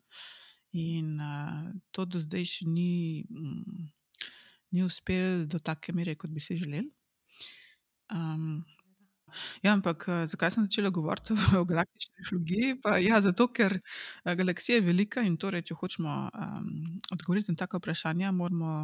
In 0.77 1.21
uh, 1.21 1.73
to 1.91 2.05
do 2.05 2.21
zdaj 2.21 2.45
še 2.45 2.67
ni, 2.69 3.25
mm, 3.25 3.87
ni 4.77 4.83
uspelo 4.85 5.47
do 5.49 5.61
take 5.65 5.95
mere, 5.97 6.17
kot 6.21 6.33
bi 6.35 6.43
si 6.45 6.59
želeli. 6.61 6.91
Um, 8.13 8.65
ja, 9.65 9.73
ampak 9.73 10.05
uh, 10.09 10.25
zakaj 10.29 10.53
sem 10.53 10.67
začela 10.69 10.93
govoriti 10.93 11.33
o 11.61 11.65
galaktični 11.69 12.25
arheologiji? 12.25 12.77
Pa, 12.85 12.99
ja, 13.01 13.21
zato, 13.25 13.49
ker 13.53 13.79
uh, 13.81 14.35
galaksija 14.37 14.79
je 14.79 14.87
velika 14.87 15.25
in 15.25 15.39
torej, 15.41 15.65
če 15.71 15.79
hočemo 15.81 16.17
um, 16.29 16.71
odgovoriti 17.17 17.53
na 17.53 17.63
take 17.65 17.81
vprašanja, 17.81 18.33
moramo 18.37 18.75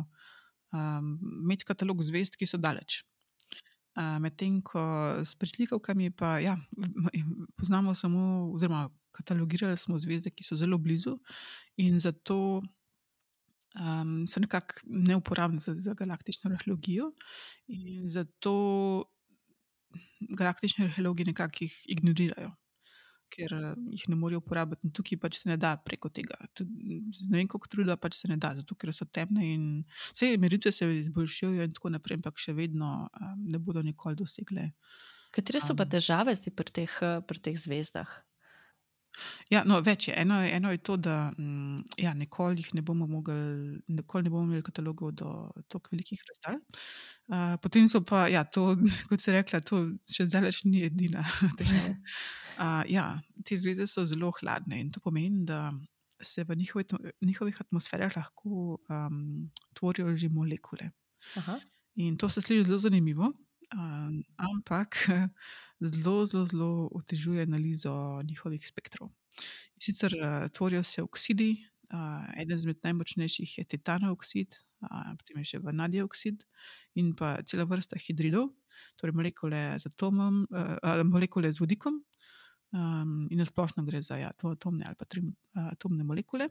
um, 0.72 1.14
imeti 1.44 1.68
katalog 1.68 2.00
zvezd, 2.04 2.40
ki 2.40 2.48
so 2.48 2.60
daleč. 2.60 3.02
Uh, 3.94 4.16
Medtem 4.24 4.58
ko 4.66 4.80
s 5.22 5.36
pritlikavkami, 5.38 6.10
pa 6.16 6.38
ja, 6.42 6.56
poznamo 7.60 7.92
samo, 7.94 8.50
oziroma 8.56 8.88
katalogirali 9.14 9.76
smo 9.78 9.98
zvezde, 9.98 10.34
ki 10.34 10.46
so 10.46 10.58
zelo 10.58 10.78
blizu, 10.78 11.16
in 11.80 12.00
zato 12.02 12.62
um, 13.78 14.26
so 14.28 14.40
nekako 14.40 14.84
neuporabne 14.84 15.60
za, 15.60 15.74
za 15.78 15.94
galaktično 15.94 16.50
arheologijo. 16.50 17.12
In 17.68 18.08
zato 18.08 18.54
galaktični 20.38 20.84
arheologi 20.84 21.24
nekako 21.24 21.64
jih 21.64 21.74
ignorirajo, 21.88 22.50
ker 23.34 23.54
eh, 23.54 23.74
jih 23.94 24.08
ne 24.08 24.18
morejo 24.18 24.42
uporabiti. 24.42 24.86
In 24.86 24.92
tukaj 24.94 25.18
pač 25.22 25.38
se 25.42 25.48
ne 25.48 25.56
da 25.60 25.74
preko 25.76 26.10
tega. 26.14 26.38
Tudi, 26.56 27.00
z 27.14 27.30
ne 27.30 27.40
vem, 27.40 27.48
kako 27.50 27.70
truda, 27.70 27.96
pač 28.00 28.18
se 28.20 28.30
ne 28.30 28.38
da, 28.40 28.54
zato 28.58 28.76
ker 28.78 28.92
so 28.94 29.06
temne 29.06 29.46
in 29.54 29.64
vse 30.12 30.34
meritve 30.42 30.72
se 30.72 30.88
izboljšujejo, 31.00 31.66
in 31.68 31.74
tako 31.76 31.94
naprej, 31.94 32.20
ampak 32.20 32.40
še 32.40 32.56
vedno 32.56 32.92
um, 33.06 33.34
ne 33.50 33.58
bodo 33.58 33.82
nikoli 33.82 34.18
dosegle. 34.18 34.70
Katere 35.34 35.60
so 35.60 35.74
pa 35.74 35.86
Um. 35.86 35.90
težave 35.96 36.34
zdaj 36.38 36.54
pri 36.54 36.70
teh, 36.70 36.98
eh, 37.02 37.20
pri 37.26 37.42
teh 37.42 37.58
zvezdah? 37.58 38.10
Ja, 39.52 39.62
no, 39.66 39.78
več 39.84 40.08
je. 40.08 40.14
Eno, 40.18 40.40
eno 40.42 40.70
je 40.72 40.80
to, 40.84 40.96
da 41.00 41.30
mm, 41.38 41.84
ja, 42.02 42.14
nikoli 42.18 42.62
jih 42.62 42.72
ne 42.78 42.82
bomo 42.82 43.06
mogli, 43.06 43.36
nikoli 43.94 44.26
ne 44.26 44.32
bomo 44.32 44.48
imeli 44.48 44.64
katalogov 44.66 45.12
do 45.18 45.30
tako 45.70 45.94
velikih 45.94 46.22
razdalj. 46.30 46.60
Uh, 47.28 47.54
potem 47.62 47.88
so 47.88 48.02
pa, 48.04 48.26
ja, 48.32 48.44
to, 48.44 48.72
kot 49.10 49.22
se 49.22 49.34
rekla, 49.36 49.62
to 49.64 49.84
še 50.10 50.28
zdaleč 50.28 50.64
ni 50.68 50.84
edina 50.88 51.24
težava. 51.58 51.94
Uh, 52.54 52.82
ja, 52.90 53.08
te 53.46 53.58
zvezde 53.58 53.88
so 53.90 54.06
zelo 54.08 54.32
hladne 54.40 54.82
in 54.82 54.92
to 54.94 55.02
pomeni, 55.04 55.44
da 55.48 55.70
se 56.24 56.44
v 56.44 56.56
njihovi, 56.56 56.84
njihovih 57.20 57.60
atmosferah 57.60 58.12
lahko 58.16 58.78
um, 58.88 59.50
tvorijo 59.74 60.14
že 60.16 60.28
molekule. 60.28 60.90
Aha. 61.40 61.58
In 61.96 62.16
to 62.18 62.28
se 62.28 62.42
sliši 62.42 62.68
zelo 62.68 62.78
zanimivo, 62.78 63.32
um, 63.74 64.22
ampak 64.36 64.96
zelo, 65.80 66.26
zelo, 66.26 66.46
zelo 66.46 66.88
otežuje 66.92 67.42
analizo 67.42 68.22
njihovih 68.22 68.66
spektrov. 68.66 69.10
In 69.74 69.80
Sicer 69.82 70.14
uh, 70.14 70.48
tvorijo 70.48 70.82
se 70.82 71.02
oksidi, 71.02 71.66
uh, 71.92 72.40
eden 72.40 72.56
izmed 72.56 72.78
najmočnejših 72.82 73.58
je 73.58 73.64
titanov 73.64 74.12
oksid, 74.18 74.54
uh, 74.80 75.12
potem 75.18 75.42
je 75.42 75.50
še 75.54 75.62
vanadij 75.64 76.04
oksid 76.04 76.44
in 76.94 77.14
pa 77.18 77.36
cela 77.42 77.66
vrsta 77.68 77.98
hidridov, 77.98 78.52
torej 78.96 79.14
molekule 79.14 79.78
z 79.78 79.90
atomom, 79.90 80.44
uh, 80.50 80.76
uh, 80.78 81.02
molekule 81.06 81.52
z 81.52 81.62
vodikom. 81.62 82.02
Um, 82.74 83.28
in 83.30 83.38
na 83.38 83.46
splošno 83.46 83.84
gre 83.86 84.00
za 84.02 84.16
ja, 84.18 84.32
dvoatomne 84.34 84.82
ali 84.82 84.98
pa 84.98 85.06
triatomne 85.06 86.02
molekule. 86.02 86.48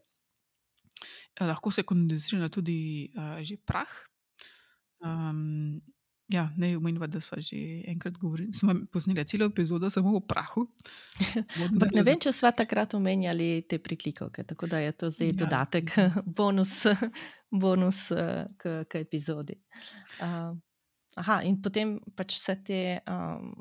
Eh, 1.36 1.46
Lahko 1.46 1.72
se 1.72 1.84
kondenzira 1.84 2.50
tudi 2.50 3.12
uh, 3.15 3.44
že 3.44 3.58
prah. 3.58 3.92
Um, 5.03 5.82
ja, 6.27 6.50
ne 6.58 6.77
omenjava, 6.77 7.08
da 7.08 7.22
smo 7.22 7.42
že 7.42 7.58
enkrat 7.88 8.18
govorili, 8.18 8.53
smo 8.53 8.75
posneli 8.92 9.25
celo 9.25 9.46
epizodo 9.46 9.89
samo 9.89 10.15
o 10.18 10.20
prahu. 10.20 10.68
Ampak 11.70 11.92
ne 11.94 12.03
vem, 12.03 12.20
če 12.20 12.32
smo 12.32 12.51
takrat 12.51 12.94
omenjali 12.94 13.65
te 13.70 13.80
priklikovke, 13.80 14.44
tako 14.48 14.68
da 14.68 14.80
je 14.80 14.92
to 14.92 15.10
zdaj 15.10 15.27
Ja. 15.27 15.34
dodatek, 15.34 15.92
bonus, 16.39 16.86
bonus 17.63 18.12
eh, 18.12 18.46
k, 18.58 18.84
k 18.89 19.03
epizodi. 19.03 19.60
Uh, 20.22 20.56
aha, 21.15 21.42
in 21.44 21.62
potem 21.62 22.00
pač 22.15 22.38
vse, 22.39 22.56
te, 22.65 22.82
um, 23.10 23.53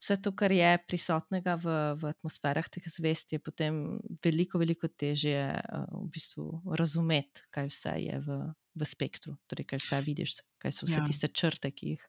vse 0.00 0.18
to, 0.22 0.32
kar 0.32 0.52
je 0.52 0.70
prisotnega 0.88 1.56
v, 1.60 1.76
v 2.00 2.12
atmosferah 2.14 2.68
teh 2.68 2.84
zvest, 2.86 3.32
je 3.32 3.42
potem 3.42 3.98
veliko, 4.24 4.58
veliko 4.62 4.88
težje 4.88 5.50
uh, 5.58 5.88
v 5.90 6.08
bistvu 6.14 6.76
razumeti, 6.78 7.48
kaj 7.50 7.72
vse 7.72 7.96
je 8.04 8.20
v, 8.24 8.38
v 8.74 8.86
spektru, 8.86 9.36
torej 9.46 9.66
kaj 9.70 9.78
vse 9.82 10.00
vidiš, 10.06 10.30
kaj 10.58 10.72
so 10.72 10.86
vse 10.86 11.00
Ja. 11.00 11.06
tiste 11.06 11.28
črte, 11.28 11.70
ki 11.70 11.94
jih 11.94 12.02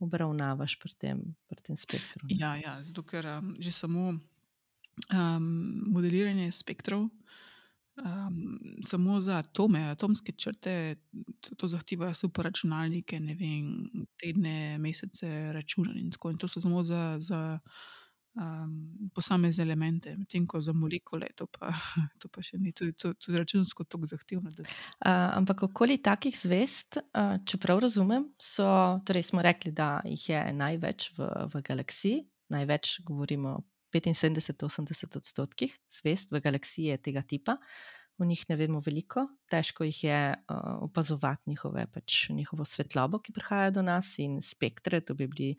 obravnavaš 0.00 0.78
pri 0.78 0.94
tem, 0.98 1.18
pri 1.48 1.60
tem 1.62 1.76
spektru. 1.76 2.26
ne. 2.28 2.38
Ja, 2.38 2.56
ja, 2.56 2.82
zato 2.82 3.02
ker 3.02 3.26
um, 3.38 3.56
že 3.60 3.72
samo 3.72 4.18
um, 5.12 5.46
modeliranje 5.92 6.52
spektrov, 6.52 7.08
um, 7.98 8.58
samo 8.82 9.20
za 9.20 9.38
atome, 9.38 9.80
atomske 9.90 10.32
črte, 10.32 10.96
to, 11.40 11.54
to 11.54 11.68
zahteva 11.68 12.14
superračunalnike, 12.14 13.20
ne 13.20 13.34
vem, 13.34 13.66
tedne, 14.16 14.78
mesece 14.78 15.52
računanja 15.52 16.00
in 16.00 16.10
tako. 16.10 16.30
In 16.30 16.38
to 16.38 16.48
so 16.48 16.60
samo 16.60 16.82
za, 16.82 17.18
za 17.20 17.58
um, 18.38 19.10
posamezne 19.14 19.64
elemente, 19.66 20.14
medtem 20.16 20.46
ko 20.46 20.60
za 20.62 20.72
molekule 20.72 21.28
to 21.36 21.46
pa, 21.50 21.72
to 22.22 22.30
pa 22.32 22.42
še 22.44 22.58
ni, 22.62 22.72
to 22.72 22.90
to, 22.96 23.12
to 23.18 23.32
je 23.32 23.38
računsko 23.38 23.84
tako 23.84 24.10
zahtevno. 24.10 24.54
Da, 24.54 24.66
Uh, 24.98 25.30
ampak 25.38 25.62
okoli 25.62 25.98
takih 26.02 26.34
zvest, 26.36 26.98
uh, 26.98 27.36
če 27.46 27.58
prav 27.62 27.78
razumem, 27.84 28.26
so, 28.40 28.66
torej 29.06 29.28
smo 29.30 29.42
rekli, 29.44 29.70
da 29.72 30.00
jih 30.04 30.24
je 30.32 30.40
največ 30.58 31.12
v, 31.16 31.28
v 31.52 31.62
galaksiji, 31.64 32.22
največ 32.52 32.98
govorimo 33.06 33.54
o 33.58 33.62
75-80 33.94 35.16
odstotkih 35.16 35.78
zvest 35.90 36.32
v 36.32 36.40
galaksiji 36.44 36.92
je 36.92 36.98
tega 36.98 37.22
tipa. 37.22 37.56
O 38.18 38.26
njih 38.26 38.40
ne 38.50 38.56
vemo 38.58 38.80
veliko, 38.82 39.28
težko 39.46 39.84
jih 39.86 39.98
je 40.04 40.20
uh, 40.34 40.56
opazovati 40.82 41.50
njihove, 41.50 41.84
pač, 41.94 42.16
njihovo 42.34 42.64
svetlobo, 42.66 43.20
ki 43.22 43.32
prihaja 43.32 43.70
do 43.70 43.82
nas, 43.86 44.16
in 44.18 44.40
spektre. 44.42 44.98
To 45.06 45.14
bi 45.14 45.28
bili 45.30 45.52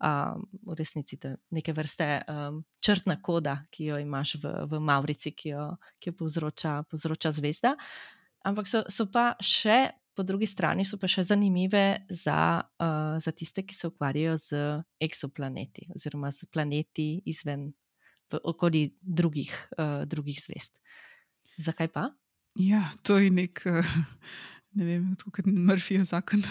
um, 0.00 0.46
v 0.64 0.76
resnici 0.78 1.18
neke 1.52 1.74
vrste 1.76 2.22
um, 2.24 2.62
črtna 2.80 3.18
koda, 3.22 3.58
ki 3.70 3.90
jo 3.90 3.98
imaš 4.00 4.38
v, 4.40 4.52
v 4.70 4.80
Maurici, 4.80 5.34
ki 5.36 5.52
jo, 5.52 5.66
ki 6.00 6.08
jo 6.08 6.16
povzroča, 6.22 6.78
povzroča 6.88 7.34
zvezda. 7.36 7.74
Ampak 8.48 8.70
so, 8.70 8.80
so 8.88 9.04
pa 9.12 9.34
še, 9.44 9.90
po 10.16 10.24
drugi 10.24 10.48
strani, 10.48 10.88
so 10.88 10.96
pa 10.96 11.10
še 11.12 11.26
zanimive 11.28 12.08
za, 12.08 12.64
uh, 12.64 13.18
za 13.20 13.34
tiste, 13.36 13.66
ki 13.68 13.76
se 13.76 13.92
ukvarjajo 13.92 14.38
z 14.46 14.62
eksoplaneti 15.04 15.90
oziroma 15.92 16.32
z 16.32 16.48
planeti 16.48 17.10
izven, 17.28 17.68
v, 18.32 18.40
okoli 18.48 18.86
drugih, 18.96 19.52
uh, 19.76 20.08
drugih 20.08 20.40
zvest. 20.40 20.72
Zakaj 21.58 21.90
pa? 21.92 22.08
ja, 22.58 22.90
to 23.02 23.18
je 23.18 23.30
nek. 23.30 23.62
Uh, 23.66 23.84
Ne 24.78 24.84
vem, 24.84 25.04
kot 25.32 25.46
Murphyjev 25.48 26.04
zakon. 26.06 26.42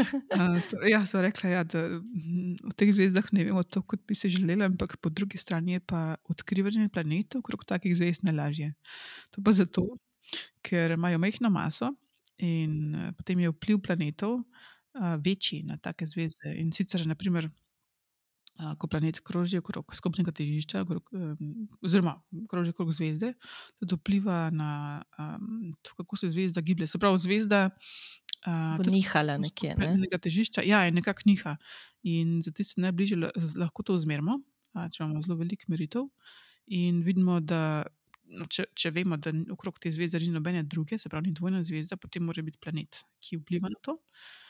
Torej, 0.70 0.90
ja, 0.92 1.00
so 1.08 1.18
rekla, 1.24 1.48
ja, 1.50 1.62
da 1.64 1.80
mm, 1.96 2.68
o 2.68 2.74
teh 2.76 2.92
zvezdah 2.92 3.30
ne 3.34 3.46
vemo 3.48 3.62
tako, 3.64 3.94
kot 3.94 4.02
bi 4.06 4.14
si 4.14 4.28
želeli, 4.30 4.62
ampak 4.66 4.98
po 5.02 5.10
drugi 5.10 5.40
strani 5.40 5.78
je 5.78 5.80
pa 5.80 6.02
odkrivanje 6.30 6.90
planetov 6.92 7.40
okrog 7.40 7.64
takih 7.66 7.96
zvezd 7.96 8.28
najlažje. 8.28 8.68
To 9.34 9.42
pa 9.42 9.56
zato, 9.56 9.86
ker 10.62 10.94
imajo 10.94 11.18
majhno 11.24 11.50
maso 11.50 11.88
in 12.36 12.94
uh, 12.94 13.10
potem 13.16 13.42
je 13.42 13.54
vpliv 13.56 13.80
planetov 13.82 14.36
uh, 14.36 15.16
večji 15.24 15.64
na 15.64 15.80
take 15.80 16.06
zvezde. 16.06 16.52
In 16.60 16.70
sicer, 16.76 17.08
naprimer, 17.08 17.48
ko 18.78 18.86
planet 18.86 19.18
kroži 19.20 19.58
okrog 19.58 19.94
skupnega 19.96 20.32
težišča, 20.32 20.84
okrog, 20.84 21.10
oziroma 21.82 22.14
kroži 22.50 22.70
okrog 22.70 22.92
zvezde, 22.94 23.32
tudi 23.80 23.98
vpliva 23.98 24.50
na 24.54 25.02
to, 25.82 25.94
kako 25.96 26.16
se 26.16 26.30
zvezda 26.30 26.60
giblje. 26.60 26.86
Se 26.86 26.98
pravi, 26.98 27.18
zvezda. 27.18 27.68
Bo 28.46 28.86
nihala 28.90 29.38
nekje. 29.42 29.74
Ne? 29.78 30.06
Težišča, 30.18 30.62
ja, 30.66 30.84
je 30.86 30.94
nekako 30.94 31.26
niha. 31.26 31.56
In 32.06 32.38
za 32.44 32.52
tiste 32.52 32.80
najbližje 32.84 33.18
lahko 33.56 33.82
to 33.82 33.96
zmerimo, 33.98 34.38
če 34.74 35.02
imamo 35.02 35.22
zelo 35.24 35.38
veliko 35.40 35.66
meritev. 35.72 36.06
In 36.78 37.02
vidimo, 37.04 37.40
da 37.40 37.82
no, 38.38 38.46
če, 38.46 38.68
če 38.76 38.94
vemo, 38.94 39.18
da 39.18 39.34
okrog 39.52 39.80
te 39.82 39.90
zvezde 39.92 40.20
ni 40.22 40.30
nobene 40.32 40.62
druge, 40.62 40.98
se 41.00 41.10
pravi, 41.10 41.32
ni 41.32 41.36
dvojna 41.36 41.64
zvezda, 41.66 41.98
potem 42.00 42.24
mora 42.24 42.44
biti 42.44 42.60
planet, 42.62 43.02
ki 43.20 43.42
vpliva 43.42 43.72
na 43.72 43.82
to. 43.82 43.98
Uh, 43.98 44.43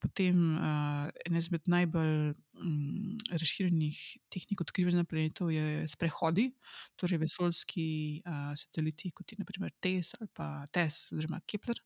potem 0.00 0.54
uh, 0.54 1.08
ena 1.26 1.38
izmed 1.38 1.66
najbolj 1.66 2.34
um, 2.62 3.16
razširjenih 3.30 3.98
tehnik 4.30 4.60
odkrivanja 4.62 5.02
planetov 5.04 5.50
je 5.50 5.88
sprehodi, 5.90 6.52
torej 7.00 7.18
vesoljski 7.24 7.88
uh, 8.22 8.52
sateliti, 8.54 9.10
kot 9.10 9.32
je 9.32 9.40
naprimer 9.40 9.74
TES 9.80 10.14
ali 10.20 10.30
pa 10.34 10.66
TES, 10.72 11.08
oziroma 11.12 11.40
Kepler. 11.46 11.80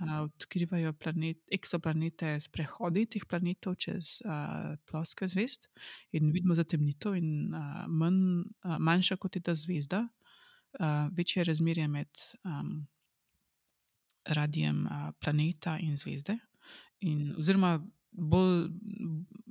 Uh, 0.00 0.24
odkrivajo 0.24 0.92
planet, 0.92 1.38
eksoplanete 1.52 2.34
s 2.40 2.50
prehodi 2.52 3.06
teh 3.08 3.24
planetov 3.28 3.78
čez 3.80 4.18
uh, 4.24 4.74
ploske 4.88 5.28
zvezd, 5.28 5.70
in 6.12 6.32
vidimo 6.32 6.56
zatemnitev, 6.56 7.16
in 7.16 7.54
uh, 7.54 7.86
manj, 7.88 8.44
uh, 8.64 8.76
manjša 8.76 9.16
kot 9.20 9.36
je 9.36 9.44
ta 9.44 9.54
zvezda, 9.56 10.04
uh, 10.80 11.08
večje 11.16 11.40
je 11.40 11.48
razmerje 11.48 11.88
med 11.88 12.26
um, 12.44 12.86
radijem 14.28 14.84
uh, 14.86 15.10
planeta 15.20 15.78
in 15.80 15.96
zvezde. 15.96 16.36
In, 17.04 17.34
oziroma, 17.38 17.76
bolj, 18.16 18.68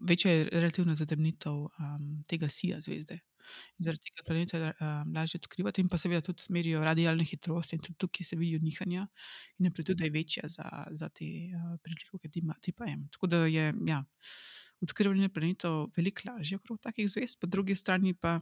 večja 0.08 0.32
je 0.32 0.50
relativna 0.52 0.96
zatemnitev 0.96 1.54
um, 1.54 2.24
tega 2.28 2.50
sija 2.50 2.80
zvezde. 2.82 3.20
Zaradi 3.78 4.02
tega 4.08 4.26
planeta 4.26 4.60
um, 4.72 5.14
lažje 5.14 5.38
odkrivati, 5.44 5.84
in 5.84 5.90
pa 5.90 6.00
seveda 6.02 6.24
tudi 6.26 6.50
merijo 6.50 6.82
radijalne 6.82 7.26
hitrosti, 7.30 7.78
in 7.78 7.84
tudi 7.86 7.98
tukaj 8.02 8.26
se 8.26 8.36
vidijo 8.36 8.60
nihanja, 8.64 9.08
in 9.60 9.70
je 9.70 10.10
večja 10.10 10.50
za, 10.50 10.88
za 10.92 11.10
te 11.10 11.26
uh, 11.26 11.78
prilike, 11.84 12.30
ki 12.30 12.40
ima 12.40 12.56
tipa 12.62 12.86
M. 12.90 13.08
Tako 13.14 13.28
da 13.28 13.46
je 13.46 13.74
ja, 13.88 14.04
odkrivanje 14.82 15.30
planetov 15.30 15.92
veliko 15.98 16.32
lažje 16.32 16.58
okrog 16.58 16.82
takih 16.82 17.10
zvezd, 17.10 17.40
po 17.40 17.48
drugi 17.48 17.76
strani 17.76 18.14
pa, 18.14 18.40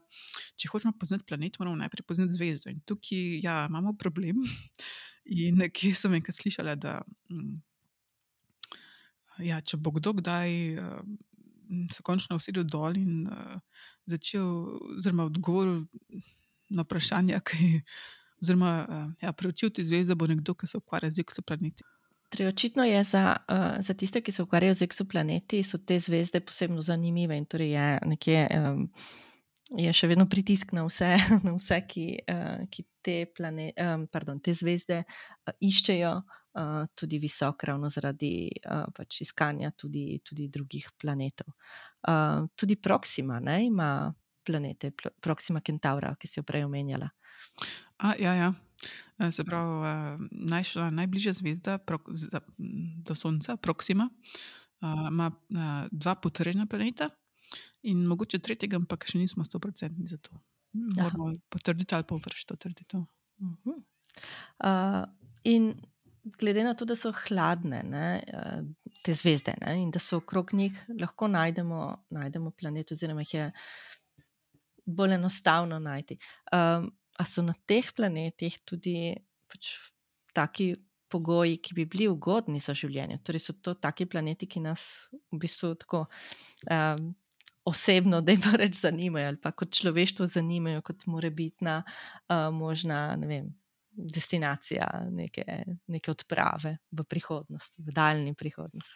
če 0.56 0.72
hočemo 0.72 0.96
poznati 1.00 1.28
planet, 1.28 1.60
moramo 1.60 1.76
najprej 1.76 2.08
poznati 2.08 2.34
zvezdo. 2.34 2.72
In 2.72 2.80
tukaj 2.88 3.44
ja, 3.44 3.66
imamo 3.70 3.98
problem. 4.00 4.40
In 5.44 5.58
nekje 5.58 5.94
sem 5.96 6.14
enkrat 6.14 6.40
slišala, 6.40 6.76
da. 6.76 7.02
Um, 7.32 7.62
ja, 9.42 9.62
če 9.62 9.78
bo 9.78 9.94
kdo 9.96 10.14
kdaj 10.20 10.52
uh, 10.78 11.00
se 11.92 12.04
končno 12.06 12.38
usedel 12.38 12.66
dol 12.68 12.98
in 13.00 13.26
uh, 13.28 13.58
začel, 14.10 14.46
oziroma 14.98 15.28
odgovoril 15.30 15.86
na 16.74 16.86
vprašanja, 16.86 17.40
ki, 17.48 17.80
oziroma 18.44 18.74
uh, 18.84 19.10
ja, 19.24 19.34
preučil 19.34 19.72
te 19.74 19.86
zvezde, 19.86 20.16
bo 20.16 20.28
nekdo, 20.30 20.56
ki 20.56 20.70
se 20.70 20.78
ukvarja 20.78 21.12
z 21.12 21.24
eksoplaneti. 21.24 21.86
Torej, 22.34 22.50
očitno 22.50 22.86
je 22.88 23.04
za, 23.06 23.26
uh, 23.46 23.78
za 23.84 23.94
tiste, 23.94 24.22
ki 24.22 24.32
se 24.32 24.44
ukvarjajo 24.44 24.74
z 24.80 24.88
eksoplaneti, 24.88 25.62
so 25.64 25.78
te 25.78 26.00
zvezde 26.00 26.42
posebno 26.42 26.82
zanimive 26.82 27.38
in 27.38 27.46
torej 27.46 27.78
je 27.78 27.92
nekje. 28.16 28.48
Um, 28.58 28.90
Je 29.74 29.90
še 29.96 30.06
vedno 30.06 30.28
pritisk 30.30 30.74
na 30.76 30.84
vse, 30.86 31.16
na 31.48 31.54
vse 31.56 31.80
ki, 31.90 32.04
uh, 32.30 32.66
ki 32.70 32.84
te, 33.02 33.14
plane, 33.34 33.72
um, 33.80 34.04
pardon, 34.12 34.38
te 34.44 34.54
zvezde 34.54 35.00
uh, 35.02 35.54
iščejo, 35.66 36.12
uh, 36.20 36.43
uh, 36.54 36.88
tudi 36.96 37.20
visok, 37.20 37.64
ravno 37.64 37.90
zaradi 37.90 38.50
uh, 38.66 38.86
pač 38.96 39.22
iskanja 39.22 39.72
tudi, 39.78 40.20
tudi 40.26 40.48
drugih 40.48 40.90
planetov. 41.00 41.54
Uh, 42.08 42.50
tudi 42.56 42.76
Proxima 42.76 43.40
ne, 43.40 43.66
ima 43.66 44.14
planete, 44.44 44.92
Proxima 45.22 45.62
Centaura, 45.66 46.16
ki 46.20 46.28
si 46.28 46.40
jo 46.40 46.44
prej 46.44 46.66
omenjala. 46.68 47.10
A, 48.04 48.16
ja, 48.20 48.36
ja. 48.36 48.54
Se 49.32 49.46
pravi, 49.48 50.18
naj, 50.32 50.74
najbližja 50.92 51.32
zvezda 51.38 51.78
do 52.58 53.16
Sonca, 53.16 53.56
Proxima, 53.56 54.10
ima 54.82 55.30
dva 55.92 56.16
potrjena 56.20 56.66
planeta, 56.68 57.08
in 57.84 58.06
mogoče 58.08 58.40
tretjega, 58.44 58.80
ampak 58.80 59.08
še 59.10 59.20
nismo 59.20 59.46
100% 59.48 60.08
za 60.10 60.20
to. 60.24 60.40
Moramo 60.74 61.34
potrditi 61.54 61.96
ali 61.96 62.08
pa 62.08 62.18
vršiti 62.18 62.50
to 62.50 62.56
trditev. 62.56 63.00
Uh 63.00 63.56
-huh. 63.66 63.78
uh, 64.64 65.10
in 65.44 65.74
glede 66.24 66.64
na 66.64 66.74
to, 66.74 66.86
da 66.86 66.96
so 66.96 67.12
hladne 67.26 67.84
ne, 67.84 68.08
eh, 68.28 68.62
te 69.04 69.14
zvezde 69.14 69.56
ne, 69.62 69.76
in 69.82 69.92
da 69.92 70.00
so 70.00 70.18
okrog 70.22 70.54
njih, 70.54 70.78
lahko 71.00 71.28
najdemo, 71.28 71.82
najdemo 72.16 72.52
planet, 72.52 72.92
oziroma 72.92 73.26
jih 73.26 73.34
je 73.34 73.52
bolj 74.86 75.16
enostavno 75.16 75.80
najti. 75.80 76.18
Um, 76.54 76.92
a 77.20 77.26
so 77.26 77.44
na 77.46 77.54
teh 77.68 77.92
planetih 77.96 78.58
tudi 78.66 79.14
pač 79.52 79.76
taki 80.34 80.74
pogoji, 81.14 81.60
ki 81.62 81.76
bi 81.78 81.86
bili 81.86 82.08
ugodni 82.10 82.62
za 82.64 82.74
življenje? 82.78 83.20
Torej, 83.24 83.46
so 83.46 83.54
to 83.62 83.76
taki 83.78 84.08
planeti, 84.10 84.50
ki 84.50 84.64
nas 84.64 85.08
v 85.32 85.44
bistvu 85.44 85.76
tako. 85.84 86.08
Um, 86.70 87.14
Osebno, 87.64 88.18
da 88.20 88.34
jim 88.34 88.44
reč 88.60 88.76
zanimajo, 88.82 89.30
ali 89.32 89.38
pa 89.40 89.54
kot 89.56 89.72
človeštvo 89.72 90.26
zanimajo, 90.28 90.82
kot 90.84 91.06
mora 91.08 91.30
biti 91.32 91.64
na 91.64 91.78
uh, 91.88 92.50
možna, 92.52 93.14
ne 93.16 93.30
vem, 93.30 93.46
destinacija 93.96 94.88
neke, 95.12 95.44
neke 95.88 96.12
odprave 96.12 96.78
v 96.92 97.04
prihodnosti, 97.04 97.76
v 97.78 97.96
daljni 97.96 98.34
prihodnosti. 98.36 98.94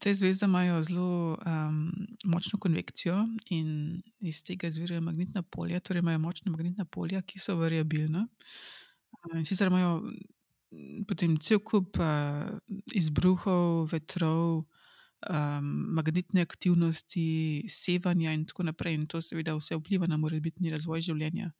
Te 0.00 0.14
zvezde 0.14 0.46
imajo 0.46 0.82
zelo 0.82 1.36
um, 1.46 1.92
močno 2.24 2.58
konvekcijo 2.58 3.22
in 3.54 4.00
iz 4.18 4.42
tega 4.42 4.68
izvirajo 4.68 5.00
magnetna 5.00 5.42
polja, 5.42 5.80
torej 5.80 6.02
imajo 6.02 6.18
močna 6.18 6.50
magnetna 6.50 6.84
polja, 6.84 7.22
ki 7.22 7.38
so 7.38 7.54
variabilna. 7.56 8.26
In 9.34 9.44
sicer 9.44 9.70
imajo 9.70 10.02
potem 11.06 11.36
cel 11.38 11.62
kup 11.62 11.98
uh, 12.02 12.50
izbruhov, 12.94 13.86
vetrov, 13.92 14.64
um, 15.28 15.64
magnetne 15.96 16.42
aktivnosti, 16.42 17.64
sevanja 17.68 18.32
in 18.32 18.46
tako 18.46 18.62
naprej. 18.70 18.94
In 18.94 19.06
to 19.06 19.22
seveda 19.22 19.54
vse 19.58 19.76
vpliva 19.76 20.08
na 20.10 20.18
morebitni 20.20 20.72
razvoj 20.72 21.02
življenja. 21.10 21.50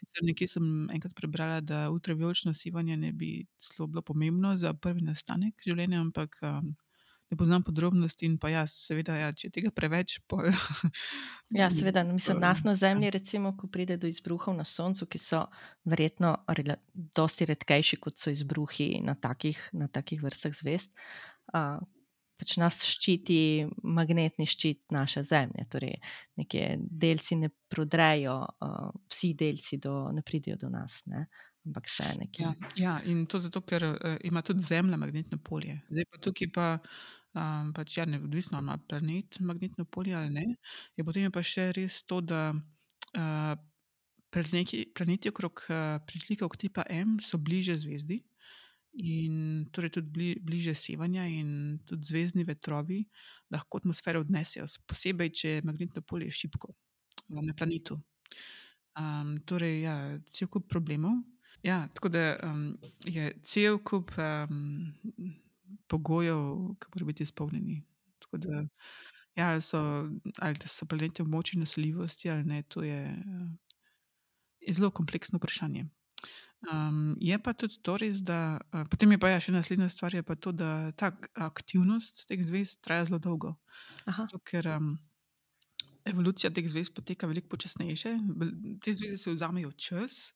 Sicer 0.00 0.24
nekje 0.24 0.48
sem 0.48 0.66
enkrat 0.94 1.14
prebrala, 1.16 1.60
da 1.60 1.88
ultravioletno 1.90 2.54
sevanje 2.56 2.96
ne 2.96 3.12
bi 3.12 3.40
zelo 3.60 3.88
bilo 3.90 4.02
pomembno 4.02 4.54
za 4.56 4.72
prvi 4.74 5.04
nastanek 5.04 5.60
življenja, 5.66 6.00
ampak 6.00 6.38
um, 6.46 6.72
ne 7.30 7.36
poznam 7.36 7.62
podrobnosti 7.62 8.26
in 8.26 8.38
pa 8.42 8.50
jaz, 8.50 8.72
seveda, 8.88 9.14
ja, 9.18 9.28
če 9.36 9.52
tega 9.54 9.70
preveč. 9.74 10.18
Pol, 10.30 10.48
ja, 11.60 11.68
seveda, 11.76 12.02
mislim, 12.08 12.40
nas 12.42 12.64
na 12.66 12.74
Zemlji, 12.78 13.12
recimo, 13.14 13.52
ko 13.58 13.68
pride 13.70 13.98
do 14.00 14.10
izbruhov 14.10 14.56
na 14.56 14.64
Soncu, 14.66 15.06
ki 15.10 15.20
so 15.20 15.44
verjetno 15.84 16.34
dosti 17.14 17.46
redkejši 17.52 18.00
kot 18.02 18.18
so 18.18 18.32
izbruhi 18.34 18.96
na 19.04 19.14
takih, 19.14 19.60
na 19.72 19.90
takih 19.92 20.22
vrstah 20.24 20.56
zvest. 20.56 20.94
Uh, 21.52 21.78
pač 22.40 22.56
nas 22.60 22.80
ščiti 22.88 23.68
magnetni 23.84 24.46
ščit 24.48 24.94
naše 24.94 25.22
zemlje. 25.28 25.66
Torej, 25.72 25.94
nekje 26.40 26.72
delci 26.80 27.36
ne 27.42 27.52
prodrejo, 27.70 28.40
uh, 28.64 28.90
vsi 29.12 29.34
delci 29.38 29.78
do, 29.82 30.08
ne 30.14 30.24
pridejo 30.26 30.58
do 30.64 30.72
nas, 30.72 31.02
ne? 31.12 31.26
ampak 31.68 31.90
vse 31.90 32.06
nekje. 32.16 32.44
Ja, 32.46 32.54
ja, 32.80 32.92
in 33.04 33.26
to 33.28 33.38
zato, 33.38 33.60
ker 33.68 33.84
uh, 33.84 34.14
ima 34.24 34.40
tudi 34.42 34.64
Zemlja 34.64 34.96
magnetno 34.96 35.36
polje. 35.44 35.80
Zdaj 35.92 36.06
pa 36.10 36.22
tukaj 36.24 36.52
pa. 36.56 36.68
Um, 37.30 37.68
pač 37.70 37.94
ja, 37.94 38.02
neodvisno 38.10 38.58
ima 38.58 38.74
planet 38.90 39.36
magnetno 39.46 39.84
polje 39.86 40.16
ali 40.18 40.32
ne. 40.34 40.46
Je 40.98 41.04
potem 41.06 41.28
je 41.28 41.30
pa 41.30 41.44
še 41.46 41.68
res 41.76 42.00
to, 42.02 42.18
da 42.26 42.48
uh, 42.50 43.52
planeti, 44.34 45.30
okrog 45.30 45.62
uh, 45.68 46.00
pritlikov 46.06 46.56
tipa 46.58 46.82
M 46.90 47.20
so 47.22 47.38
bliže 47.38 47.76
zvezdi, 47.78 48.18
in 48.92 49.66
torej 49.72 49.90
tudi 49.90 50.10
bli, 50.10 50.28
bliže 50.42 50.74
sevanja, 50.74 51.26
in 51.26 51.78
tudi 51.86 52.04
zvezdni 52.04 52.44
vetrovi 52.44 53.04
lahko 53.50 53.78
atmosfero 53.78 54.22
odnesejo, 54.24 54.66
posebej, 54.86 55.32
če 55.34 55.48
je 55.56 55.66
magnetno 55.66 56.02
polje 56.02 56.30
šipko 56.34 56.72
na 57.28 57.54
planetu. 57.54 57.98
Um, 58.98 59.36
torej, 59.46 59.82
ja, 59.84 59.96
cel 60.34 60.50
kup 60.50 60.68
problemov. 60.70 61.20
Ja, 61.62 61.84
tako 61.94 62.08
da 62.08 62.38
um, 62.46 62.72
je 63.04 63.30
cel 63.44 63.78
kup 63.84 64.12
um, 64.18 64.92
pogojev, 65.90 66.40
ki 66.80 66.92
morajo 66.94 67.06
biti 67.06 67.26
izpolnjeni. 67.26 67.82
Da, 68.32 68.64
ja, 69.34 69.50
ali, 69.50 69.62
so, 69.62 69.80
ali 70.38 70.70
so 70.70 70.86
planeti 70.86 71.22
v 71.22 71.28
moči 71.28 71.58
naseljivosti 71.58 72.30
ali 72.30 72.44
ne, 72.46 72.62
to 72.62 72.82
je, 72.82 73.00
je 74.60 74.74
zelo 74.74 74.90
kompleksno 74.90 75.38
vprašanje. 75.38 75.86
Um, 76.60 77.16
je 77.20 77.38
pa 77.40 77.54
tudi 77.56 77.78
to 77.80 77.96
res, 77.96 78.20
da 78.20 78.60
uh, 78.60 78.84
potem 78.92 79.14
je 79.14 79.18
pa 79.20 79.30
ja, 79.32 79.38
še 79.40 79.54
naslednja 79.54 79.88
stvar, 79.88 80.12
je 80.12 80.24
pa 80.26 80.36
to, 80.36 80.52
da 80.52 80.92
ta 80.92 81.08
aktivnost 81.40 82.26
teh 82.28 82.42
zvezd 82.44 82.82
traja 82.84 83.06
zelo 83.08 83.20
dolgo. 83.22 83.54
Zato, 84.04 84.42
ker 84.44 84.68
um, 84.74 84.90
evolucija 86.04 86.52
teh 86.52 86.68
zvezd 86.68 86.92
poteka 86.96 87.30
veliko 87.30 87.48
počasnejše, 87.54 88.12
te 88.84 88.92
zvezde 88.92 89.16
se 89.16 89.32
vzamejo 89.32 89.72
čas 89.72 90.34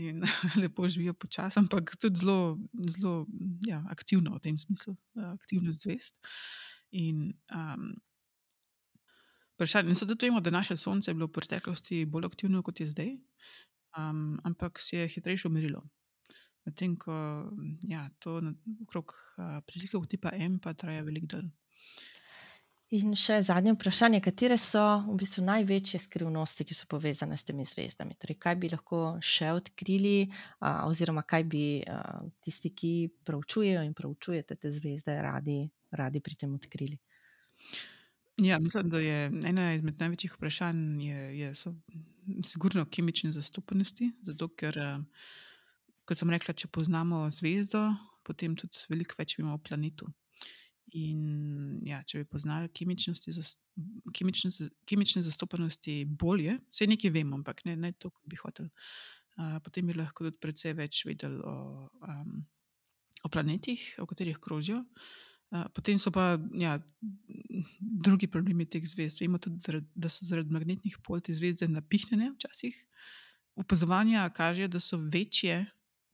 in 0.00 0.22
lepo 0.62 0.88
živijo 0.88 1.12
počasi, 1.18 1.60
ampak 1.60 1.98
tudi 2.00 2.22
zelo, 2.22 2.56
zelo 2.88 3.26
ja, 3.66 3.82
aktivno 3.92 4.38
v 4.38 4.44
tem 4.48 4.58
smislu, 4.60 4.96
aktivnost 5.34 5.84
zvezd. 5.84 6.16
In 6.96 7.34
um, 7.52 7.90
vprašanje. 9.58 9.94
Zato 9.94 10.14
tudi 10.14 10.30
vemo, 10.30 10.40
da 10.40 10.50
naše 10.50 10.76
sonce 10.76 11.10
je 11.10 11.14
bilo 11.14 11.26
v 11.26 11.32
preteklosti 11.32 12.06
bolj 12.06 12.30
aktivno 12.30 12.62
kot 12.62 12.80
je 12.80 12.86
zdaj, 12.86 13.16
um, 13.98 14.38
ampak 14.46 14.78
se 14.80 14.96
je 14.96 15.08
hitrejše 15.08 15.48
umirilo. 15.48 15.82
Medtem 16.66 16.96
ko 17.00 17.12
ja, 17.88 18.08
to 18.18 18.40
okrog 18.84 19.14
uh, 19.14 19.58
prilikov 19.66 20.06
tipa 20.06 20.30
M 20.36 20.58
pa 20.60 20.74
traja 20.74 21.02
velik 21.02 21.26
del. 21.26 21.48
In 22.96 23.12
še 23.12 23.42
zadnje 23.44 23.74
vprašanje, 23.74 24.22
katere 24.24 24.56
so 24.56 24.80
v 25.04 25.18
bistvu 25.20 25.42
največje 25.44 25.98
skrivnosti, 26.00 26.64
ki 26.64 26.72
so 26.72 26.86
povezane 26.88 27.36
s 27.36 27.44
temi 27.44 27.66
zvezdami? 27.68 28.16
Torej, 28.16 28.38
kaj 28.40 28.56
bi 28.56 28.70
lahko 28.72 29.00
še 29.20 29.50
odkrili, 29.52 30.30
a, 30.64 30.88
oziroma 30.88 31.20
kaj 31.28 31.44
bi 31.52 31.64
a, 31.84 31.98
tisti, 32.40 32.72
ki 32.72 32.92
proučujejo 33.28 33.84
in 33.84 33.92
proučujete 33.92 34.56
te 34.56 34.72
zvezde, 34.72 35.18
radi, 35.20 35.58
radi 35.92 36.24
pri 36.24 36.40
tem 36.40 36.56
odkrili? 36.56 36.96
Ja, 38.38 38.58
mislim, 38.58 38.90
da 38.90 38.98
je 38.98 39.30
ena 39.46 39.74
izmed 39.74 40.00
največjih 40.00 40.34
vprašanj, 40.36 41.00
je, 41.02 41.38
je 41.38 41.54
so 41.54 41.74
sigurno 42.44 42.84
kemične 42.86 43.32
zastopanosti. 43.32 44.12
Zato, 44.22 44.48
ker, 44.54 44.78
kot 46.06 46.20
sem 46.20 46.30
rekla, 46.30 46.54
če 46.54 46.70
poznamo 46.70 47.24
zvezdo, 47.34 47.82
potem 48.22 48.54
tudi 48.56 48.86
veliko 48.92 49.18
več 49.18 49.38
vemo 49.40 49.56
o 49.56 49.62
planetu. 49.62 50.06
In 50.96 51.82
ja, 51.84 51.98
če 52.06 52.22
bi 52.22 52.30
poznali 52.30 52.70
kemične, 52.70 53.24
kemične 54.86 55.22
zastopanosti 55.26 56.04
bolje, 56.08 56.60
vse 56.70 56.86
nekaj 56.88 57.12
vemo, 57.18 57.40
ampak 57.40 57.64
ne, 57.66 57.74
ne 57.76 57.92
to, 57.98 58.12
kot 58.14 58.30
bi 58.30 58.38
hotel. 58.38 58.70
Uh, 59.38 59.58
potem 59.66 59.86
bi 59.86 59.98
lahko 59.98 60.28
tudi 60.28 60.38
precej 60.38 60.78
več 60.78 61.02
vedeli 61.06 61.42
o, 61.42 61.88
um, 62.06 62.38
o 63.26 63.30
planetih, 63.34 63.82
o 64.02 64.06
katerih 64.06 64.38
krožijo. 64.42 64.80
Uh, 64.86 65.27
potem 65.74 65.98
so 65.98 66.10
pa 66.12 66.36
ja, 66.52 66.78
drugi 67.80 68.28
problemi 68.28 68.66
teh 68.66 68.84
zvezd. 68.84 69.20
Vemo 69.22 69.38
tudi, 69.38 69.80
da 69.94 70.10
so 70.12 70.26
zaradi 70.28 70.52
magnetnih 70.52 70.98
pol 71.04 71.22
te 71.24 71.34
zvezde 71.34 71.68
napihnjene 71.68 72.32
včasih. 72.34 72.76
Opazovanja 73.58 74.28
kažejo, 74.34 74.68
da 74.68 74.80
so 74.80 75.00
večje, 75.00 75.64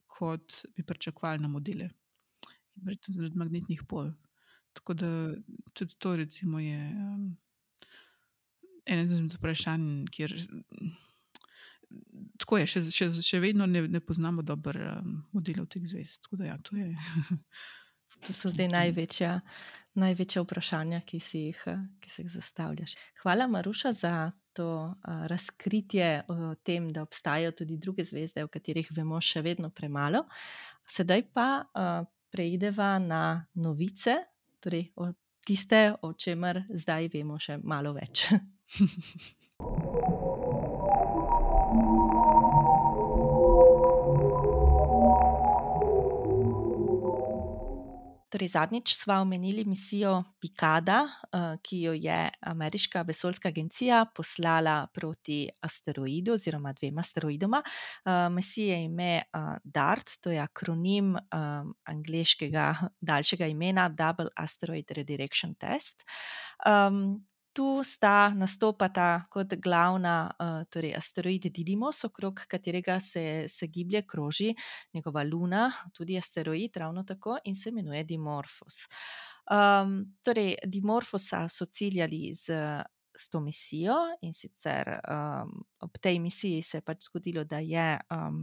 kot 0.07 0.61
bi 0.75 0.83
pričakovali 0.83 1.43
na 1.43 1.47
modele. 1.51 1.89
Verjetno 2.75 3.13
zaradi 3.13 3.37
magnetnih 3.37 3.83
pol. 3.87 4.13
Tako 4.75 4.93
da 4.93 5.09
tudi 5.73 5.95
to 5.97 6.15
recimo, 6.15 6.59
je 6.59 6.79
um, 6.91 7.27
eno 8.85 9.03
izmed 9.03 9.33
vprašanj, 9.33 10.05
kjer 10.11 10.35
tako 12.37 12.59
je, 12.59 12.67
še, 12.67 12.81
še, 12.91 13.07
še 13.23 13.39
vedno 13.39 13.67
ne, 13.69 13.85
ne 13.91 14.01
poznamo 14.03 14.43
dobro 14.45 14.97
um, 14.97 15.19
modelov 15.35 15.69
teh 15.71 15.85
zvezd. 15.87 16.27
Da, 16.31 16.49
ja, 16.49 16.57
to, 16.63 16.75
to 18.25 18.33
so 18.33 18.49
zdaj 18.49 18.69
največja, 18.73 19.39
največja 20.01 20.41
vprašanja, 20.43 21.01
ki 21.05 21.19
si, 21.21 21.45
jih, 21.49 21.61
ki 22.01 22.09
si 22.09 22.23
jih 22.23 22.31
zastavljaš. 22.33 22.95
Hvala, 23.21 23.47
Maruša, 23.47 23.93
za 23.93 24.15
to 24.55 24.95
razkritje 25.03 26.23
o 26.31 26.55
tem, 26.63 26.89
da 26.89 27.03
obstajajo 27.03 27.51
tudi 27.51 27.77
druge 27.77 28.03
zvezde, 28.03 28.43
o 28.43 28.51
katerih 28.51 28.89
vemo 28.95 29.19
še 29.21 29.43
vedno 29.45 29.69
premalo. 29.69 30.23
Sedaj 30.87 31.25
pa 31.35 31.65
preideva 32.31 32.95
na 32.99 33.45
novice, 33.53 34.17
torej 34.63 34.89
o 34.95 35.11
tiste, 35.45 35.93
o 36.01 36.13
čemer 36.13 36.63
zdaj 36.73 37.11
vemo 37.13 37.39
še 37.39 37.59
malo 37.63 37.93
več. 37.95 38.29
Torej, 48.35 48.47
zadnjič 48.47 48.95
smo 48.95 49.13
omenili 49.13 49.63
misijo 49.65 50.23
Pikada, 50.41 51.07
eh, 51.07 51.57
ki 51.63 51.81
jo 51.81 51.93
je 51.93 52.29
ameriška 52.41 53.01
vesoljska 53.01 53.47
agencija 53.47 54.05
poslala 54.15 54.87
proti 54.93 55.49
asteroidu 55.61 56.33
oziroma 56.33 56.73
dvema 56.73 56.99
asteroidoma. 56.99 57.63
Eh, 57.63 58.29
misija 58.29 58.75
je 58.75 58.83
ime 58.83 59.15
eh, 59.15 59.23
DART, 59.63 60.17
to 60.21 60.31
je 60.31 60.39
akronim 60.39 61.15
angliškega 61.83 62.75
daljšega 63.01 63.47
imena 63.47 63.89
Double 63.89 64.27
Asteroid 64.35 64.91
Redirection 64.91 65.55
Test 65.55 66.03
tu 67.55 67.83
sta 67.83 68.29
nastopata 68.35 69.23
kot 69.31 69.55
glavna, 69.63 70.15
uh, 70.27 70.63
torej 70.69 70.95
asteroid 70.97 71.47
Didymos, 71.55 72.03
okrog 72.03 72.41
katerega 72.51 72.99
se, 72.99 73.45
se 73.49 73.67
giblje, 73.67 74.01
kroži 74.07 74.51
njegova 74.93 75.23
Luna, 75.23 75.69
tudi 75.93 76.17
asteroid, 76.17 76.77
ravno 76.77 77.03
tako 77.03 77.37
in 77.45 77.55
se 77.55 77.69
imenuje 77.69 78.03
Dimorphos. 78.03 78.85
Um, 79.51 80.01
torej, 80.23 80.55
Dimorphosa 80.65 81.47
so 81.49 81.65
ciljali 81.65 82.33
z. 82.33 82.59
S 83.17 83.29
to 83.31 83.39
misijo, 83.39 83.95
in 84.27 84.33
sicer 84.35 84.89
um, 85.07 85.53
ob 85.79 85.93
tej 86.03 86.17
misiji 86.19 86.59
se 86.61 86.77
je 86.77 86.83
pač 86.83 87.05
zgodilo, 87.07 87.45
da 87.47 87.61
je 87.63 87.85
um, 88.11 88.41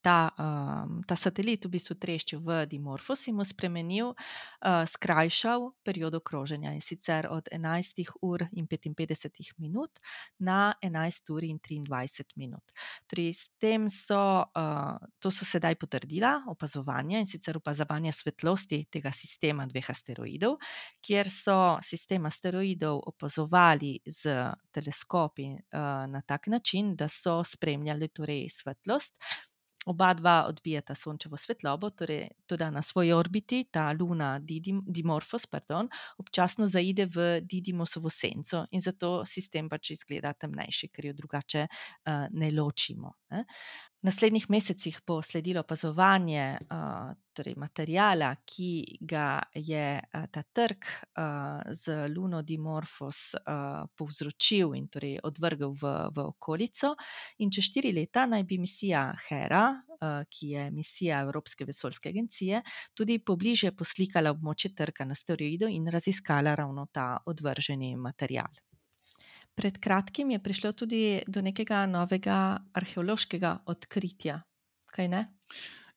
ta, 0.00 0.30
um, 0.38 1.02
ta 1.06 1.16
satelit 1.16 1.64
v 1.66 1.72
bistvu 1.76 1.96
treščil 1.98 2.40
v 2.44 2.64
Dimorphos 2.70 3.26
in 3.28 3.36
mu 3.38 3.44
spremenil, 3.46 4.12
uh, 4.14 4.84
skrajšal 4.88 5.72
period 5.84 6.14
okroženja 6.14 6.72
in 6.76 6.82
sicer 6.84 7.28
od 7.30 7.48
11 7.52 8.14
ur 8.22 8.44
in 8.52 8.66
55 8.66 9.58
minut 9.58 10.00
na 10.38 10.74
11 10.82 11.32
ur 11.34 11.44
in 11.44 11.58
23 11.58 12.36
minut. 12.36 12.62
Torej, 13.08 13.32
s 13.34 13.50
tem 13.58 13.88
so, 13.88 14.44
uh, 14.46 14.96
to 15.18 15.30
so 15.30 15.44
sedaj 15.44 15.76
potrdila 15.80 16.44
opazovanja 16.48 17.18
in 17.18 17.26
sicer 17.26 17.56
opazovanja 17.56 18.12
svetlosti 18.12 18.84
tega 18.90 19.12
sistema 19.12 19.66
dveh 19.66 19.90
asteroidov, 19.90 20.58
kjer 21.04 21.30
so 21.30 21.78
sistem 21.82 22.26
asteroidov 22.26 23.02
opazovali 23.06 23.98
z 24.06 24.52
teleskopi 24.72 25.52
uh, 25.54 26.06
na 26.08 26.22
tak 26.26 26.46
način, 26.46 26.96
da 26.96 27.08
so 27.08 27.44
spremljali 27.44 28.08
torej 28.08 28.48
svetlost. 28.48 29.14
Oba 29.86 30.14
dva 30.14 30.44
odbijata 30.48 30.94
sončevo 30.94 31.36
svetlobo, 31.36 31.90
torej 31.90 32.26
tudi 32.46 32.66
na 32.70 32.82
svoji 32.82 33.12
orbiti, 33.12 33.64
ta 33.70 33.92
Luna 33.92 34.38
Didim, 34.38 34.82
Dimorphos, 34.86 35.46
pardon, 35.46 35.88
občasno 36.18 36.66
zaide 36.66 37.06
v 37.06 37.40
Didimosovo 37.40 38.10
senco 38.10 38.66
in 38.70 38.82
zato 38.82 39.24
sistem 39.24 39.68
pač 39.68 39.94
izgleda 39.94 40.34
temnejši, 40.34 40.90
ker 40.92 41.08
jo 41.08 41.14
drugače 41.16 41.66
uh, 41.68 42.26
ne 42.30 42.50
ločimo. 42.50 43.14
Ne. 43.30 43.44
V 43.98 44.06
naslednjih 44.06 44.44
mesecih 44.50 45.00
bo 45.06 45.22
sledilo 45.22 45.60
opazovanje 45.60 46.58
uh, 46.70 47.10
torej 47.34 47.56
materijala, 47.58 48.28
ki 48.46 48.98
ga 49.00 49.40
je 49.54 49.98
uh, 49.98 50.26
ta 50.30 50.42
trg 50.42 50.86
uh, 50.86 51.72
z 51.74 52.06
Luno 52.14 52.42
Dimorphos 52.46 53.34
uh, 53.34 53.90
povzročil 53.98 54.76
in 54.78 54.86
torej 54.86 55.18
odvrgel 55.26 55.74
v, 55.74 55.90
v 56.14 56.26
okolico. 56.30 56.92
In 57.42 57.50
čez 57.50 57.72
štiri 57.72 57.90
leta 57.90 58.28
naj 58.30 58.46
bi 58.46 58.60
misija 58.62 59.02
Hera, 59.26 59.64
uh, 59.74 60.22
ki 60.30 60.52
je 60.54 60.70
misija 60.70 61.18
Evropske 61.26 61.66
vesoljske 61.66 62.14
agencije, 62.14 62.62
tudi 62.94 63.18
pobliže 63.18 63.74
poslikala 63.74 64.30
območje 64.30 64.76
trga 64.78 65.10
na 65.10 65.18
steroidu 65.18 65.66
in 65.66 65.90
raziskala 65.90 66.54
ravno 66.54 66.86
ta 66.86 67.16
odvrženi 67.26 67.96
materijal. 67.96 68.67
Pred 69.58 69.80
kratkim 69.82 70.30
je 70.30 70.38
prišlo 70.38 70.70
tudi 70.72 71.02
do 71.26 71.42
nekega 71.42 71.82
novega 71.90 72.60
arheološkega 72.78 73.56
odkritja. 73.66 74.38
Kaj 74.94 75.08
ne? 75.10 75.24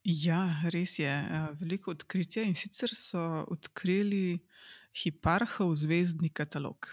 Ja, 0.02 0.42
res 0.74 0.98
je. 0.98 1.12
Veliko 1.60 1.94
odkritja 1.94 2.42
in 2.48 2.58
sicer 2.58 2.90
so 2.98 3.22
odkrili 3.54 4.42
hiparhov 4.98 5.76
zvezdni 5.78 6.32
katalog. 6.34 6.90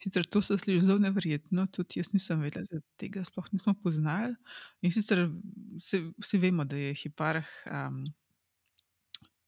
Sicer 0.00 0.24
to 0.24 0.40
se 0.42 0.56
sliši 0.58 0.86
zelo 0.86 0.98
nevrjetno, 1.04 1.66
tudi 1.70 2.00
jaz 2.00 2.08
nisem 2.14 2.40
vedela, 2.42 2.66
da 2.72 2.80
tega 2.98 3.22
sploh 3.28 3.52
nismo 3.52 3.76
poznali. 3.82 4.34
In 4.82 4.96
sicer 4.96 5.26
vsi 5.76 6.40
vemo, 6.40 6.64
da 6.64 6.80
je 6.80 6.96
hiparh 7.04 7.52
um, 7.68 8.02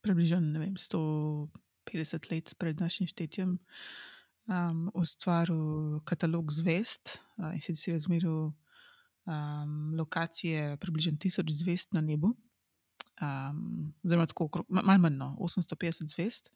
približno 0.05 0.39
150 0.77 2.31
let 2.31 2.55
pred 2.59 2.81
našim 2.81 3.09
štetjem 3.09 3.57
um, 4.49 4.91
ustvaril 4.95 6.01
katalog 6.05 6.53
zvest 6.53 7.19
uh, 7.39 7.53
in 7.55 7.77
si 7.77 7.93
razmeril 7.93 8.53
um, 9.27 9.95
lokacije 9.99 10.77
približno 10.77 11.19
tisoč 11.19 11.51
zvest 11.51 11.93
na 11.93 12.01
nebu. 12.01 12.37
Um, 13.23 13.93
oziroma, 14.05 14.27
tako 14.27 14.65
malo 14.69 14.99
manj, 14.99 15.17
no, 15.17 15.37
850 15.39 16.11
zvest, 16.11 16.51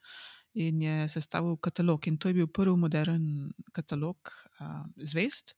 in 0.53 0.81
je 0.81 1.07
sestavil 1.07 1.55
katalog. 1.57 2.07
In 2.07 2.17
to 2.17 2.27
je 2.27 2.33
bil 2.33 2.47
prvi 2.47 2.75
modern 2.75 3.51
katalog 3.71 4.17
uh, 4.59 4.83
zvest. 4.97 5.55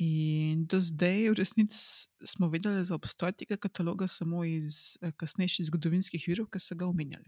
In 0.00 0.64
do 0.70 0.80
zdaj, 0.80 1.28
v 1.28 1.34
resnici, 1.34 2.08
smo 2.24 2.48
vedeli 2.48 2.84
za 2.84 2.94
obstoj 2.94 3.32
tega 3.32 3.56
kataloga 3.56 4.08
samo 4.08 4.44
iz 4.44 4.96
kasnejših 5.16 5.66
zgodovinskih 5.66 6.24
virov, 6.28 6.46
ki 6.48 6.62
so 6.62 6.78
ga 6.78 6.86
omenjali. 6.86 7.26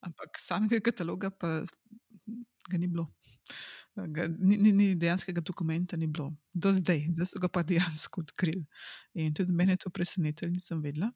Ampak 0.00 0.40
samega 0.40 0.80
kataloga 0.80 1.30
pa 1.30 1.62
ga 2.70 2.78
ni 2.78 2.86
bilo. 2.86 3.08
Ga, 3.94 4.24
ni, 4.38 4.56
ni, 4.56 4.70
ni 4.72 4.94
dejanskega 4.96 5.42
dokumenta 5.44 5.96
ni 6.00 6.06
bilo, 6.06 6.30
do 6.54 6.70
zdaj, 6.72 7.02
zdaj 7.12 7.26
so 7.28 7.40
ga 7.40 7.48
pa 7.52 7.60
dejansko 7.62 8.22
odkrili. 8.24 8.64
In 9.20 9.34
tudi 9.36 9.52
mene 9.52 9.76
je 9.76 9.82
to 9.84 9.90
presenetilo, 9.92 10.48
nisem 10.50 10.80
vedela. 10.80 11.10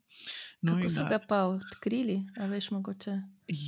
No, 0.60 0.74
Kako 0.76 0.90
so 0.92 1.06
ga 1.08 1.18
pa 1.28 1.38
odkrili, 1.48 2.18
a 2.36 2.50
veš, 2.50 2.68
mogoče? 2.76 3.14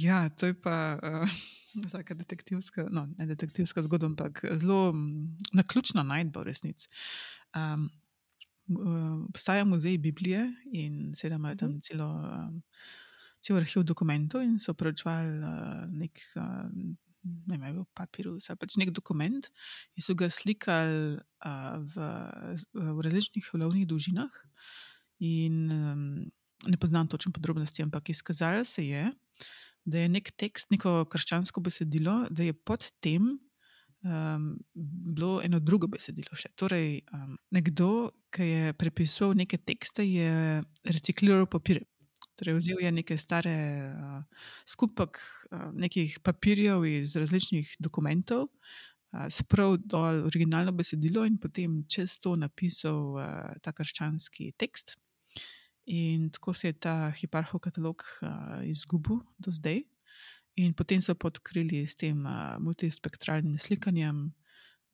Ja, 0.03 0.27
to 0.29 0.51
je 0.51 0.59
pa 0.61 0.99
uh, 1.09 1.39
vsaka 1.87 2.19
detektivska, 2.21 2.85
no, 2.93 3.07
ne 3.17 3.27
detektivska 3.33 3.83
zgodba, 3.89 4.13
ampak 4.13 4.45
zelo 4.61 4.93
na 5.57 5.65
ključno 5.65 6.05
najdbo 6.05 6.45
v 6.45 6.51
resnici. 6.51 6.93
Um, 7.57 7.89
obstaja 9.33 9.65
muzej 9.65 9.99
Biblije 9.99 10.45
in 10.73 11.15
sedaj 11.17 11.41
imajo 11.41 11.57
tam 11.65 11.71
mhm. 11.71 11.81
celo. 11.81 12.13
Um, 12.13 12.63
Cel 13.39 13.55
arhiv 13.57 13.85
dokumentov 13.87 14.43
in 14.43 14.57
so 14.59 14.73
preučevali 14.75 15.37
uh, 15.39 15.85
nek 15.95 16.19
uh, 16.35 16.65
ne 17.23 17.59
vem, 17.59 17.81
papirus 17.97 18.49
ali 18.51 18.61
pač 18.61 18.77
nek 18.81 18.93
dokument, 18.95 19.49
in 19.97 20.05
so 20.05 20.15
ga 20.19 20.31
slikali 20.33 21.19
uh, 21.19 21.79
v, 21.95 22.11
v 22.75 23.07
različnih 23.07 23.49
valovnih 23.53 23.89
dolžinah. 23.89 24.43
In 25.27 25.67
um, 25.75 26.05
ne 26.67 26.77
poznam 26.79 27.09
točno 27.09 27.33
podrobnosti, 27.33 27.83
ampak 27.83 28.09
izkazalo 28.11 28.65
se 28.65 28.87
je, 28.87 29.05
da 29.85 29.99
je 29.99 30.09
nek 30.09 30.31
tekst, 30.37 30.71
neko 30.71 31.05
krščansko 31.11 31.63
besedilo, 31.65 32.21
da 32.31 32.45
je 32.45 32.53
pod 32.55 32.85
tem 33.01 33.39
um, 34.03 34.49
bilo 34.75 35.39
eno 35.45 35.61
drugo 35.61 35.89
besedilo. 35.91 36.37
Še. 36.37 36.53
Torej, 36.59 37.01
um, 37.15 37.37
nekdo, 37.55 38.11
ki 38.35 38.49
je 38.49 38.75
prepisoval 38.79 39.39
neke 39.39 39.59
tekste, 39.59 40.05
je 40.07 40.61
recikliral 40.85 41.49
papire. 41.51 41.87
Torej, 42.39 42.55
vzel 42.55 42.79
je 42.81 42.93
nekaj 42.95 43.19
stare 43.19 43.55
uh, 43.91 44.23
skupek 44.67 45.19
uh, 45.19 45.71
nekih 45.75 46.21
papirjev 46.23 46.85
iz 46.87 47.17
različnih 47.19 47.73
dokumentov, 47.83 48.47
uh, 48.47 49.27
spravil 49.27 49.81
dol 49.83 50.23
originalno 50.29 50.73
besedilo 50.73 51.25
in 51.27 51.41
potem 51.43 51.83
čez 51.91 52.19
to 52.23 52.37
napisal 52.39 53.19
uh, 53.19 53.51
ta 53.63 53.75
krščanski 53.75 54.53
tekst. 54.55 54.95
In 55.91 56.29
tako 56.31 56.55
se 56.55 56.71
je 56.71 56.79
ta 56.79 57.11
hiparhov 57.19 57.61
katalog 57.65 58.05
uh, 58.23 58.63
izgubil 58.63 59.25
do 59.39 59.51
zdaj. 59.51 59.83
In 60.59 60.75
potem 60.79 61.03
so 61.03 61.15
podkrili 61.15 61.87
s 61.87 61.99
tem 61.99 62.23
uh, 62.27 62.59
multispektralnim 62.63 63.59
slikanjem 63.59 64.29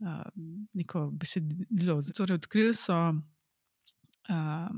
uh, 0.01 0.25
neko 0.73 1.11
besedilo. 1.13 2.01
Torej, 2.17 2.41
odkrili 2.41 2.73
so. 2.73 2.97
Um, 3.13 3.25
Eh, 4.29 4.69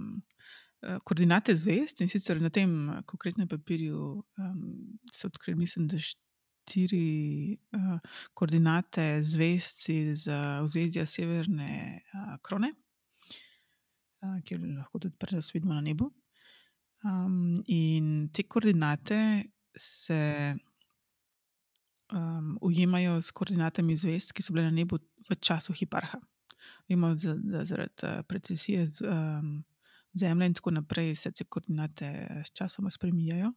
koordinate 1.05 1.57
zvest 1.57 2.01
in 2.01 2.09
sicer 2.09 2.41
na 2.41 2.51
tem 2.51 2.89
eh, 2.91 3.03
konkretnem 3.07 3.49
papirju 3.49 3.99
um, 4.39 4.99
so 5.13 5.27
odkrili, 5.27 5.59
mislim, 5.59 5.89
da 5.89 5.99
štiri 5.99 7.59
uh, 7.77 7.99
koordinate 8.35 9.23
zvest 9.23 9.89
iz 9.89 10.27
ozvezdja 10.63 11.07
Severne 11.07 12.01
uh, 12.15 12.37
Krone, 12.43 12.73
uh, 14.23 14.39
kjer 14.45 14.63
lahko 14.77 14.99
tudi 14.99 15.15
predas 15.19 15.53
vidimo 15.55 15.75
na 15.75 15.81
nebu. 15.81 16.11
Um, 17.05 17.63
in 17.67 18.29
te 18.35 18.43
koordinate 18.43 19.21
se 19.79 20.57
um, 22.13 22.59
ujemajo 22.63 23.21
s 23.23 23.31
koordinatami 23.31 23.97
zvest, 23.97 24.33
ki 24.33 24.43
so 24.43 24.55
bile 24.55 24.67
na 24.67 24.75
nebu 24.75 24.99
v 25.29 25.39
času 25.41 25.75
hiparha. 25.77 26.19
Vemo, 26.89 27.15
da 27.15 27.65
zaradi 27.65 28.23
precesije. 28.27 28.89
Um, 29.07 29.65
Zemlja 30.17 30.49
in 30.49 30.57
tako 30.57 30.73
naprej 30.77 31.15
se 31.21 31.33
te 31.33 31.45
koordinate 31.45 32.09
s 32.45 32.53
časom 32.57 32.91
spremenjajo. 32.91 33.53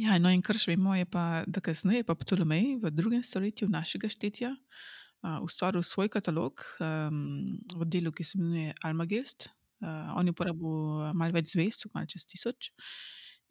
Ja, 0.00 0.16
no, 0.16 0.30
in 0.32 0.40
kar 0.40 0.56
še 0.56 0.72
vemo, 0.72 0.94
je 0.96 1.04
pa, 1.04 1.44
da 1.44 1.60
kasneje 1.60 2.06
pa 2.08 2.16
Ptolomej 2.16 2.78
v 2.80 2.92
drugem 2.96 3.20
stoletju 3.24 3.68
našega 3.68 4.08
štetja 4.08 4.54
uh, 4.56 5.42
ustvaril 5.44 5.84
svoj 5.84 6.08
katalog 6.12 6.64
um, 6.80 7.58
v 7.76 7.88
delu, 7.92 8.12
ki 8.12 8.24
se 8.24 8.38
imenuje 8.38 8.72
Almagest. 8.88 9.50
Uh, 9.82 10.14
on 10.16 10.26
je 10.26 10.32
uporabil 10.32 11.12
malo 11.18 11.36
več 11.36 11.52
zvest, 11.52 11.84
malo 11.92 12.08
čez 12.08 12.24
tisoč. 12.24 12.72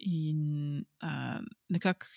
In 0.02 0.82
uh, 1.06 1.38
nekako 1.70 2.10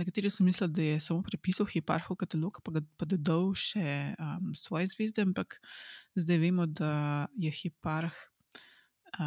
nekateri 0.00 0.32
so 0.32 0.46
mislili, 0.46 0.72
da 0.72 0.86
je 0.86 1.04
samo 1.04 1.20
prepisal 1.26 1.68
hiparhov 1.68 2.16
katalog, 2.16 2.62
pa 2.64 2.78
ga 2.78 2.84
pa 2.96 3.04
dodal 3.10 3.52
še 3.52 4.14
um, 4.16 4.54
svoje 4.56 4.88
zvezde, 4.94 5.28
ampak 5.28 5.58
zdaj 6.16 6.40
vemo, 6.40 6.64
da 6.64 7.28
je 7.36 7.52
hiparh 7.52 8.16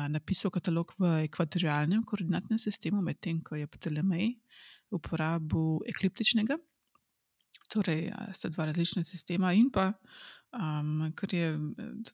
napisal 0.09 0.51
katalog 0.51 0.93
v 0.99 1.23
ekvatorialnem 1.25 2.03
koordinatnem 2.07 2.59
sistemu, 2.59 3.01
medtem 3.01 3.41
ko 3.43 3.55
je 3.55 3.67
Ptolemej 3.67 4.35
uporabil 4.91 5.81
ekliptičnega. 5.89 6.57
Torej, 7.71 8.09
sta 8.35 8.49
dva 8.51 8.65
različna 8.67 9.03
sistema, 9.07 9.53
in 9.55 9.69
pa, 9.71 9.93
um, 10.51 11.11
kar 11.15 11.33
je 11.33 11.53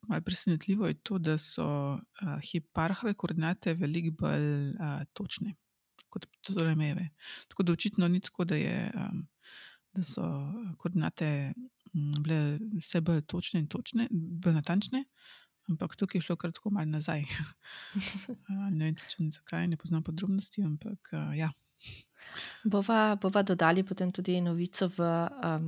malo 0.07 0.21
presenetljivo, 0.21 0.87
je 0.87 0.99
to, 1.01 1.17
da 1.17 1.37
so 1.41 1.65
uh, 1.97 2.35
hiparhove 2.51 3.13
koordinate 3.13 3.73
veliko 3.73 4.13
bolj 4.21 4.75
uh, 4.75 5.01
točne 5.13 5.55
kot 6.09 6.27
Ptolemejeve. 6.29 7.09
Tako 7.47 7.63
da 7.63 7.73
očitno 7.73 8.07
ni 8.07 8.21
tako, 8.21 8.45
da, 8.45 8.55
je, 8.55 8.91
um, 8.95 9.25
da 9.93 10.03
so 10.03 10.23
koordinate 10.77 11.53
um, 11.93 12.13
bile 12.23 12.59
vse 12.77 13.01
bolj 13.01 13.25
točne 13.25 13.59
in 13.65 13.67
točne, 13.67 14.07
bolj 14.11 14.53
natančne, 14.61 15.03
ampak 15.69 15.95
tukaj 15.95 16.19
je 16.19 16.25
šlo 16.27 16.35
kar 16.39 16.51
tako 16.55 16.71
malo 16.75 16.91
nazaj. 16.91 17.25
ne 18.79 18.91
vem, 18.91 19.31
zakaj, 19.31 19.67
ne 19.67 19.77
poznam 19.77 20.03
podrobnosti, 20.03 20.63
ampak 20.63 21.13
uh, 21.13 21.31
ja. 21.37 21.51
Bova, 22.63 23.15
bova 23.21 23.43
dodali 23.43 23.83
potem 23.85 24.11
tudi 24.11 24.39
novico 24.41 24.89
v, 24.97 25.09
um, 25.45 25.67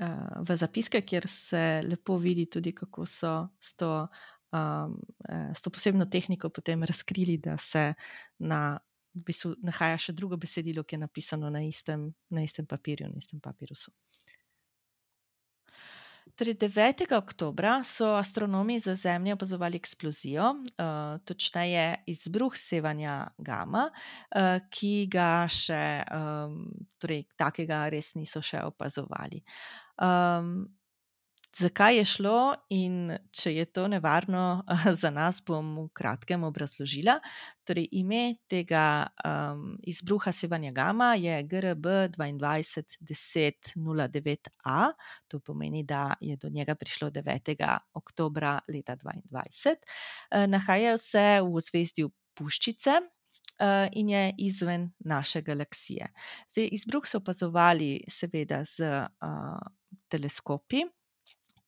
uh, 0.00 0.42
v 0.46 0.56
zapiske, 0.56 1.02
kjer 1.02 1.28
se 1.28 1.64
lepo 1.84 2.18
vidi, 2.18 2.46
tudi, 2.46 2.72
kako 2.72 3.06
so 3.06 3.32
s 3.60 3.74
to, 3.76 4.06
um, 4.52 4.94
s 5.28 5.62
to 5.62 5.70
posebno 5.70 6.06
tehniko 6.06 6.50
potem 6.50 6.84
razkrili, 6.84 7.38
da 7.38 7.56
se 7.58 7.92
na, 8.38 8.78
v 9.14 9.24
bistvu, 9.26 9.56
nahaja 9.66 9.98
še 9.98 10.14
drugo 10.14 10.38
besedilo, 10.38 10.84
ki 10.84 10.96
je 10.96 11.04
napisano 11.04 11.50
na 11.50 11.64
istem, 11.66 12.10
na 12.30 12.46
istem 12.46 12.66
papirju, 12.66 13.10
na 13.10 13.18
istem 13.18 13.40
papirusu. 13.42 13.90
Torej 16.40 16.54
9. 16.56 17.12
oktober 17.12 17.84
so 17.84 18.14
astronomi 18.16 18.78
za 18.78 18.94
Zemljo 18.94 19.34
opazovali 19.34 19.76
eksplozijo, 19.76 20.44
uh, 20.50 21.20
točneje 21.24 21.96
izbruh 22.06 22.56
sevanja 22.56 23.26
Gama, 23.38 23.90
uh, 23.90 24.56
ki 24.70 25.06
ga 25.12 25.44
še 25.52 25.82
um, 26.08 26.62
torej, 26.96 27.26
takega 27.36 27.82
res 27.92 28.14
niso 28.16 28.40
še 28.40 28.62
opazovali. 28.64 29.42
Um, 30.00 30.64
Zakaj 31.58 31.96
je 31.96 32.04
šlo 32.04 32.54
in 32.70 33.18
če 33.34 33.54
je 33.54 33.64
to 33.74 33.88
nevarno 33.90 34.62
za 35.02 35.10
nas, 35.10 35.42
bom 35.42 35.78
v 35.80 35.88
kratkem 35.98 36.44
obrazložila. 36.46 37.16
Torej, 37.66 37.88
ime 37.98 38.34
tega 38.50 39.10
um, 39.26 39.78
izbruha 39.82 40.32
sevanja 40.32 40.72
gama 40.72 41.14
je 41.18 41.42
GRB 41.42 41.86
2210-09A, 42.14 44.92
to 45.28 45.40
pomeni, 45.40 45.82
da 45.82 46.14
je 46.20 46.36
do 46.36 46.48
njega 46.48 46.74
prišlo 46.74 47.10
9. 47.10 47.78
oktober 47.94 48.44
leta 48.70 48.96
2022. 48.96 49.74
Uh, 49.74 50.46
nahaja 50.46 50.98
se 50.98 51.40
v 51.42 51.60
zvezdju 51.60 52.10
Puščice. 52.34 53.00
Uh, 53.60 53.88
in 53.92 54.08
je 54.08 54.34
izven 54.38 54.92
naše 55.04 55.42
galaksije. 55.44 56.06
Zdaj, 56.48 56.68
izbruh 56.72 57.04
so 57.04 57.18
opazovali, 57.20 58.04
seveda, 58.08 58.64
z 58.64 58.80
uh, 59.20 59.60
teleskopi, 60.08 60.80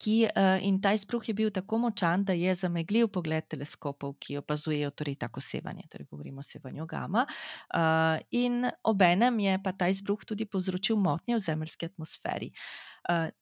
ki, 0.03 0.17
uh, 0.27 0.59
in 0.67 0.81
ta 0.83 0.93
izbruh 0.97 1.29
je 1.29 1.35
bil 1.35 1.51
tako 1.55 1.79
močan, 1.85 2.25
da 2.27 2.35
je 2.37 2.55
zameglil 2.59 3.09
pogled 3.13 3.47
teleskopov, 3.49 4.17
ki 4.19 4.41
opazujejo 4.43 4.91
torej 4.91 5.19
tako 5.23 5.41
sevanje, 5.41 5.87
torej 5.93 6.09
govorimo 6.11 6.43
o 6.43 6.47
sevanju 6.47 6.87
gama. 6.91 7.27
Uh, 7.75 8.19
in 8.31 8.67
obenem 8.83 9.39
je 9.47 9.59
pa 9.63 9.73
ta 9.73 9.89
izbruh 9.93 10.25
tudi 10.27 10.47
povzročil 10.47 10.97
motnje 10.97 11.39
v 11.39 11.45
zemeljski 11.47 11.93
atmosferi. 11.93 12.51
Uh, 12.53 12.92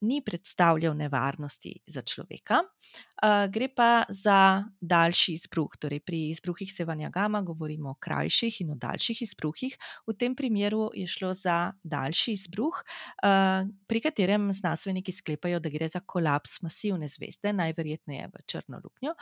ni 0.01 0.21
predstavljal 0.25 0.95
nevarnosti 0.97 1.75
za 1.87 2.01
človeka, 2.01 2.61
uh, 2.63 3.51
gre 3.51 3.67
pa 3.75 4.03
za 4.09 4.63
daljši 4.81 5.33
izbruh. 5.33 5.69
Torej, 5.79 5.99
pri 5.99 6.29
izbruhih 6.29 6.73
sevanja 6.73 7.09
gama 7.09 7.41
govorimo 7.41 7.89
o 7.89 7.99
krajših 7.99 8.61
in 8.61 8.71
o 8.71 8.75
daljših 8.75 9.21
izbruhih. 9.21 9.77
V 10.07 10.15
tem 10.17 10.35
primeru 10.35 10.89
je 10.93 11.07
šlo 11.07 11.33
za 11.33 11.73
daljši 11.83 12.33
izbruh, 12.33 12.81
uh, 13.23 13.67
pri 13.87 14.01
katerem 14.01 14.53
znanstveniki 14.53 15.11
sklepajo, 15.11 15.59
da 15.59 15.69
gre 15.69 15.87
za 15.87 15.99
kolaps 15.99 16.61
masivne 16.61 17.07
zvezde, 17.07 17.53
najverjetneje 17.53 18.27
v 18.33 18.43
črno 18.45 18.81
luknjo. 18.83 19.13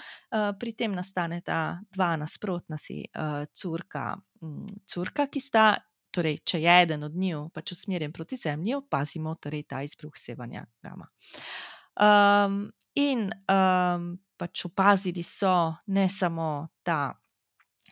Pri 0.59 0.73
tem 0.73 0.93
nastaneta 0.95 1.79
dva 1.91 2.15
nasprotna 2.15 2.77
si 2.77 3.03
curka. 3.53 4.15
Curka, 4.87 5.27
ki 5.27 5.39
sta 5.39 5.65
torej, 6.11 6.39
če 6.45 6.61
je 6.61 6.81
eden 6.81 7.03
od 7.03 7.15
njiju 7.15 7.49
pač 7.53 7.71
usmerjen 7.71 8.11
proti 8.11 8.35
Zemlji, 8.35 8.75
opazimo 8.75 9.35
torej 9.35 9.63
ta 9.69 9.81
izbruh 9.83 10.17
sevanja 10.17 10.65
gama. 10.83 11.09
Um, 11.99 12.71
in 12.95 13.29
um, 13.51 14.11
pač 14.37 14.65
opazili 14.65 15.23
so 15.23 15.75
ne 15.87 16.07
samo 16.09 16.67
ta 16.83 17.13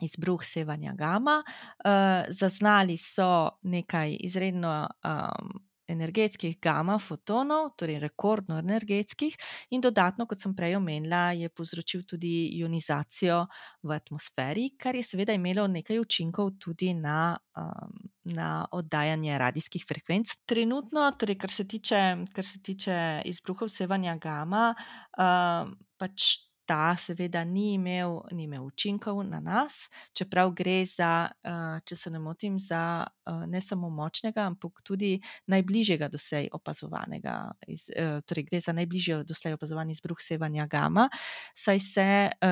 izbruh 0.02 0.44
sevanja 0.46 0.94
gama, 0.94 1.42
uh, 1.44 2.26
zaznali 2.30 2.98
so 2.98 3.60
nekaj 3.62 4.18
izredno 4.20 4.88
um, 5.04 5.67
energetskih 5.88 6.58
gama 6.62 6.98
fotonov, 7.00 7.72
torej 7.80 8.00
rekordno 8.00 8.58
energetskih, 8.60 9.38
in 9.72 9.82
dodatno, 9.82 10.28
kot 10.28 10.42
sem 10.42 10.56
prej 10.56 10.78
omenila, 10.78 11.32
je 11.38 11.50
povzročil 11.50 12.04
tudi 12.08 12.34
ionizacijo 12.60 13.44
v 13.84 13.96
atmosferi, 13.96 14.70
kar 14.80 14.96
je 14.96 15.04
seveda 15.04 15.36
imelo 15.38 15.68
nekaj 15.68 16.00
učinkov 16.00 16.56
tudi 16.60 16.94
na, 16.94 17.38
um, 17.58 17.96
na 18.34 18.66
oddajanje 18.72 19.38
radijskih 19.38 19.86
frekvenc. 19.88 20.36
Trenutno, 20.46 21.10
torej, 21.20 21.38
kar 21.38 21.52
se 21.52 21.68
tiče, 21.68 22.04
kar 22.34 22.46
se 22.46 22.62
tiče 22.62 22.98
izbruhov 23.26 23.72
sevanja 23.72 24.18
gama, 24.22 24.74
um, 25.18 25.78
pač 25.98 26.47
ta 26.68 26.96
seveda 27.00 27.44
ni 27.48 27.74
imel, 27.74 28.20
ni 28.36 28.44
imel 28.44 28.66
učinkov 28.68 29.22
na 29.24 29.40
nas, 29.40 29.88
čeprav 30.14 30.52
gre 30.56 30.82
za, 30.86 31.30
uh, 31.48 31.80
če 31.88 31.96
se 31.96 32.12
ne 32.12 32.20
motim, 32.20 32.60
za 32.60 32.82
uh, 33.08 33.46
ne 33.48 33.62
samo 33.64 33.90
močnega, 33.90 34.44
ampak 34.52 34.84
tudi 34.84 35.16
najbližjega 35.48 36.12
doslej 36.12 36.52
opazovanega, 36.54 37.38
iz, 37.72 37.88
uh, 37.96 38.20
torej 38.28 38.50
gre 38.52 38.62
za 38.64 38.76
najbližji 38.76 39.22
doslej 39.28 39.56
opazovan 39.56 39.90
izbruh 39.96 40.20
sevanja 40.22 40.68
gama, 40.68 41.08
saj 41.56 41.80
se, 41.80 42.08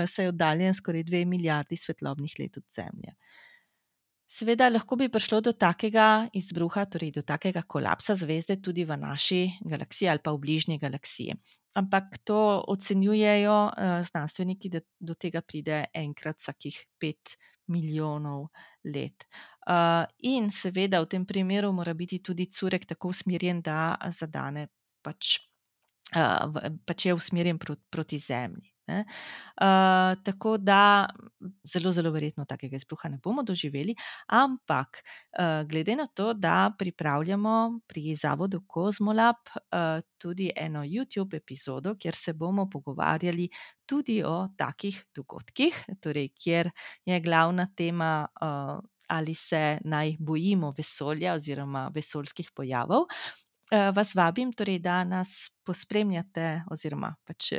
se 0.07 0.23
je 0.23 0.31
oddaljen 0.31 0.73
skoraj 0.73 1.03
dve 1.03 1.25
milijardi 1.25 1.77
svetlobnih 1.77 2.39
let 2.39 2.57
od 2.57 2.63
Zemlje. 2.75 3.15
Seveda 4.27 4.71
lahko 4.71 4.97
bi 4.97 5.05
prišlo 5.09 5.39
do 5.45 5.51
takega 5.53 6.25
izbruha, 6.33 6.87
torej 6.89 7.11
do 7.13 7.21
takega 7.21 7.61
kolapsa 7.61 8.15
zvezde 8.17 8.57
tudi 8.57 8.83
v 8.83 8.97
naši 8.97 9.41
galaksiji 9.61 10.09
ali 10.09 10.23
pa 10.23 10.33
v 10.33 10.41
bližnji 10.41 10.77
galaksiji. 10.81 11.35
Ampak 11.77 12.17
to 12.23 12.63
ocenjujejo 12.67 13.57
uh, 13.69 14.01
znanstveniki, 14.07 14.69
da 14.73 14.81
do 14.99 15.13
tega 15.13 15.41
pride 15.45 15.83
enkrat 15.93 16.39
vsakih 16.41 16.79
pet 16.97 17.35
milijonov 17.67 18.47
let. 18.83 19.27
Uh, 19.69 20.05
in 20.25 20.49
seveda 20.49 21.01
v 21.03 21.09
tem 21.09 21.25
primeru 21.25 21.71
mora 21.73 21.93
biti 21.93 22.19
tudi 22.23 22.47
curek 22.49 22.85
tako 22.89 23.13
usmerjen, 23.13 23.61
da 23.61 23.97
zadane 24.09 24.67
pač, 25.05 25.37
uh, 26.15 26.49
pač 26.85 27.05
je 27.05 27.13
usmerjen 27.13 27.61
proti, 27.61 27.83
proti 27.89 28.17
Uh, 28.87 30.15
tako 30.23 30.57
da 30.57 31.07
zelo, 31.63 31.91
zelo 31.91 32.11
verjetno 32.11 32.45
takega 32.45 32.75
izbruha 32.75 33.09
ne 33.09 33.19
bomo 33.23 33.43
doživeli, 33.43 33.95
ampak 34.27 35.01
uh, 35.39 35.67
glede 35.69 35.95
na 35.95 36.07
to, 36.07 36.33
da 36.33 36.71
pripravljamo 36.79 37.79
pri 37.87 38.15
Zavodu 38.15 38.61
Kozmolab 38.67 39.35
uh, 39.55 40.01
tudi 40.17 40.51
eno 40.55 40.83
YouTube 40.83 41.37
epizodo, 41.37 41.95
kjer 41.95 42.15
se 42.15 42.33
bomo 42.33 42.69
pogovarjali 42.69 43.49
tudi 43.85 44.23
o 44.23 44.47
takih 44.57 45.05
dogodkih, 45.15 45.85
torej 46.01 46.29
kjer 46.43 46.69
je 47.05 47.19
glavna 47.19 47.67
tema. 47.75 48.27
Uh, 48.41 48.79
Ali 49.07 49.35
se 49.35 49.77
naj 49.85 50.15
bojimo 50.19 50.71
vesolja 50.77 51.33
oziroma 51.37 51.91
vesoljskih 51.93 52.47
pojavov, 52.55 53.03
vas 53.71 54.15
vabim, 54.15 54.53
torej, 54.53 54.79
da 54.79 55.03
nas 55.03 55.49
pospremljate, 55.65 56.63
oziroma 56.71 57.15
pač 57.25 57.51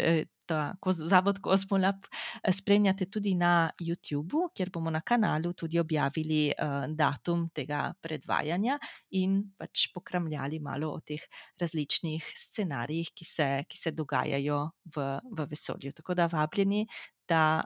ta 0.46 0.74
zavod 0.94 1.40
Kosmolab 1.42 2.06
spremljate 2.52 3.08
tudi 3.10 3.34
na 3.34 3.70
YouTubu, 3.82 4.50
kjer 4.54 4.70
bomo 4.70 4.90
na 4.90 5.00
kanalu 5.00 5.52
tudi 5.52 5.78
objavili 5.78 6.52
datum 6.94 7.48
tega 7.54 7.88
predvajanja 8.02 8.78
in 9.18 9.40
pač 9.58 9.88
pokramljali 9.94 10.60
malo 10.62 10.92
o 10.94 11.00
teh 11.00 11.22
različnih 11.60 12.30
scenarijih, 12.36 13.10
ki 13.14 13.24
se, 13.24 13.50
ki 13.68 13.78
se 13.78 13.90
dogajajo 13.90 14.62
v, 14.94 15.10
v 15.34 15.50
vesolju. 15.50 15.92
Tako 15.92 16.14
da 16.14 16.30
vabljeni. 16.32 16.86
Da, 17.26 17.58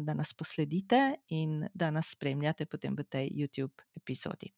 da 0.00 0.14
nas 0.16 0.30
posledite 0.32 1.18
in 1.36 1.66
da 1.74 1.90
nas 1.92 2.14
spremljate 2.14 2.64
potem 2.64 2.96
v 2.96 3.04
tej 3.04 3.28
YouTube 3.36 3.84
epizodi. 4.00 4.48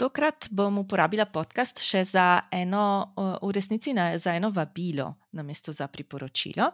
Tokrat 0.00 0.46
bom 0.48 0.78
uporabila 0.80 1.26
podcast 1.28 1.82
še 1.84 2.00
za 2.08 2.48
eno, 2.56 3.12
v 3.44 3.50
resnici 3.52 3.92
ne, 3.92 4.14
za 4.16 4.32
eno 4.32 4.48
vabilo, 4.48 5.10
namesto 5.36 5.74
za 5.76 5.90
priporočilo. 5.92 6.70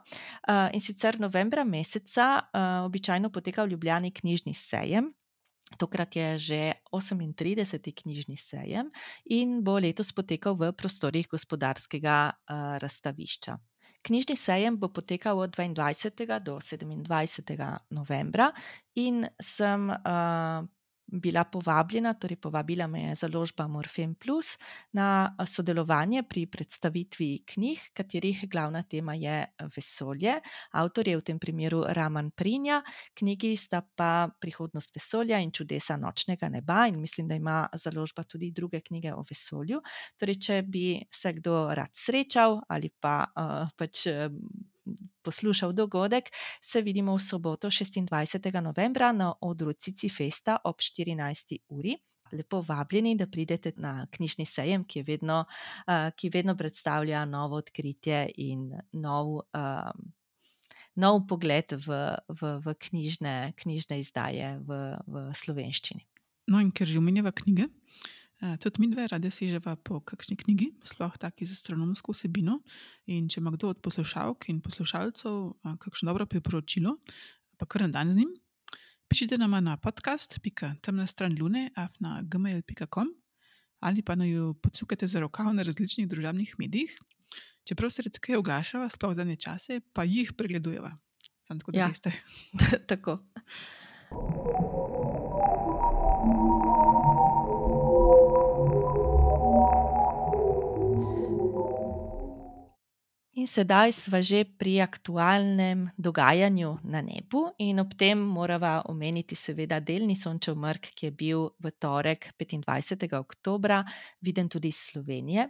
In 0.71 0.79
sicer 0.79 1.19
novembra 1.19 1.65
meseca 1.67 2.47
običajno 2.87 3.33
poteka 3.35 3.65
v 3.67 3.75
Ljubljani 3.75 4.13
knjižni 4.15 4.55
sejem. 4.55 5.11
Tokrat 5.75 6.15
je 6.15 6.29
že 6.39 6.61
38. 6.95 7.91
knjižni 7.99 8.39
sejem 8.39 8.95
in 9.27 9.59
bo 9.67 9.75
letos 9.83 10.15
potekal 10.15 10.55
v 10.55 10.71
prostorih 10.71 11.27
gospodarskega 11.27 12.31
razstavišča. 12.79 13.59
Knjižni 14.07 14.37
sejem 14.39 14.79
bo 14.79 14.87
potekal 14.95 15.43
od 15.43 15.51
22. 15.51 16.39
do 16.47 16.63
27. 16.63 17.59
novembra 17.91 18.53
in 18.95 19.27
sem 19.43 19.91
bila 21.07 21.45
povabljena, 21.45 22.15
torej 22.15 22.37
povabila 22.37 22.87
me 22.87 23.03
je 23.03 23.15
založba 23.15 23.67
Morfem 23.69 24.15
Plus 24.15 24.57
na 24.93 25.37
sodelovanje 25.47 26.23
pri 26.23 26.47
predstavitvi 26.47 27.43
knjig, 27.47 27.79
katerih 27.95 28.45
glavna 28.51 28.83
tema 28.83 29.15
je 29.15 29.45
vesolje. 29.77 30.35
Avtor 30.73 31.09
je 31.09 31.17
v 31.17 31.23
tem 31.23 31.39
primeru 31.39 31.85
Raman 31.87 32.31
Prinja, 32.31 32.83
knjigi 33.15 33.57
sta 33.57 33.83
pa 33.97 34.29
Prihodnost 34.41 34.95
vesolja 34.95 35.39
in 35.41 35.53
Čudesa 35.53 35.97
nočnega 35.97 36.49
neba, 36.49 36.87
in 36.89 37.01
mislim, 37.01 37.29
da 37.29 37.35
ima 37.35 37.69
založba 37.73 38.23
tudi 38.23 38.51
druge 38.51 38.81
knjige 38.81 39.15
o 39.15 39.25
vesolju. 39.31 39.83
Torej, 40.19 40.41
če 40.41 40.63
bi 40.63 41.01
se 41.13 41.33
kdo 41.33 41.69
rad 41.75 41.91
srečal 41.95 42.61
ali 42.69 42.91
pa 43.01 43.25
uh, 43.37 43.71
pač 43.77 44.07
poslušal 45.23 45.73
dogodek, 45.73 46.31
se 46.63 46.83
vidimo 46.83 47.17
v 47.17 47.23
soboto, 47.23 47.69
26. 47.69 48.61
novembra 48.61 49.13
na 49.13 49.35
odru 49.41 49.73
Cici 49.73 50.09
Festa 50.09 50.59
ob 50.65 50.81
14. 50.81 51.59
uri. 51.69 51.97
Lepo 52.33 52.61
vabljeni, 52.61 53.15
da 53.17 53.27
pridete 53.27 53.73
na 53.77 54.07
knjižni 54.11 54.47
sejem, 54.47 54.85
ki, 54.85 55.03
vedno, 55.03 55.45
uh, 55.87 56.11
ki 56.17 56.31
vedno 56.35 56.57
predstavlja 56.57 57.25
novo 57.25 57.57
odkritje 57.57 58.27
in 58.37 58.73
nov, 58.93 59.47
uh, 59.55 59.93
nov 60.95 61.21
pogled 61.29 61.77
v, 61.87 62.01
v, 62.29 62.57
v 62.65 62.75
knjižne, 62.89 63.53
knjižne 63.57 64.01
izdaje 64.03 64.57
v, 64.67 64.99
v 65.07 65.25
slovenščini. 65.35 66.03
No, 66.51 66.61
in 66.63 66.71
ker 66.75 66.87
že 66.87 66.99
omenjava 66.99 67.33
knjige, 67.35 67.69
tudi 68.61 68.81
mi 68.81 68.91
dve 68.93 69.07
radi 69.09 69.31
seževa 69.31 69.77
po 69.77 70.01
kakšni 70.01 70.37
knjigi, 70.37 70.71
sploh 70.85 71.15
taki 71.19 71.47
z 71.47 71.57
astronomsko 71.57 72.13
vsebino. 72.13 72.61
In 73.07 73.29
če 73.29 73.41
ima 73.41 73.53
kdo 73.55 73.73
od 73.73 73.81
poslušalk 73.81 74.49
in 74.53 74.61
poslušalcev 74.61 75.37
eh, 75.65 75.77
kakšno 75.81 76.13
dobro 76.13 76.27
priporočilo, 76.27 76.97
pa 77.57 77.67
kar 77.67 77.87
en 77.87 77.93
dan 77.93 78.13
z 78.13 78.21
njim, 78.21 78.35
pišite 79.09 79.39
nam 79.39 79.57
na 79.65 79.77
podcast, 79.77 80.39
pika 80.43 80.75
temna 80.83 81.07
stran 81.07 81.37
lune, 81.41 81.71
afna 81.77 82.21
gmail.com 82.23 83.15
ali 83.81 84.03
pa 84.03 84.15
naj 84.17 84.31
jo 84.31 84.55
podsukate 84.55 85.07
za 85.07 85.21
rokav 85.21 85.53
na 85.55 85.63
različnih 85.63 86.09
družabnih 86.09 86.55
medijih. 86.59 86.97
Čeprav 87.69 87.91
se 87.91 88.03
redke 88.03 88.37
oglašava, 88.39 88.89
sploh 88.91 89.15
za 89.15 89.25
ne 89.25 89.37
čase, 89.37 89.81
pa 89.93 90.05
jih 90.05 90.33
pregledujeva. 90.33 90.97
Sam 91.47 91.61
tako 91.61 91.73
da 91.73 91.79
ja. 91.79 91.87
veste. 91.87 92.13
tako. 92.91 93.19
Sedaj 103.47 103.93
smo 103.93 104.23
že 104.23 104.45
pri 104.45 104.81
aktualnem 104.81 105.91
dogajanju 105.99 106.79
na 106.85 107.01
nebu, 107.03 107.55
in 107.59 107.81
ob 107.81 107.95
tem 107.99 108.19
moramo 108.19 108.83
omeniti, 108.91 109.35
seveda, 109.35 109.81
delni 109.81 110.17
sončev 110.17 110.57
mrk, 110.57 110.91
ki 110.95 111.07
je 111.07 111.13
bil 111.13 111.51
v 111.59 111.71
torek, 111.79 112.35
25. 112.39 113.15
oktober, 113.19 113.83
viden 114.21 114.49
tudi 114.49 114.69
iz 114.69 114.91
Slovenije. 114.91 115.49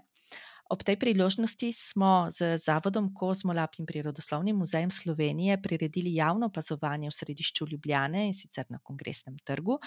Ob 0.66 0.82
tej 0.82 0.99
priložnosti 0.99 1.70
smo 1.72 2.26
z 2.30 2.59
Zavodom 2.59 3.14
Kozmolab 3.14 3.78
in 3.78 3.86
Prirodoslovnim 3.86 4.57
muzejem 4.57 4.90
Slovenije 4.90 5.62
priredili 5.62 6.14
javno 6.14 6.47
opazovanje 6.47 7.09
v 7.09 7.14
središču 7.14 7.66
Ljubljane 7.70 8.26
in 8.26 8.34
sicer 8.34 8.66
na 8.68 8.78
Kongresnem 8.82 9.38
trgu. 9.44 9.78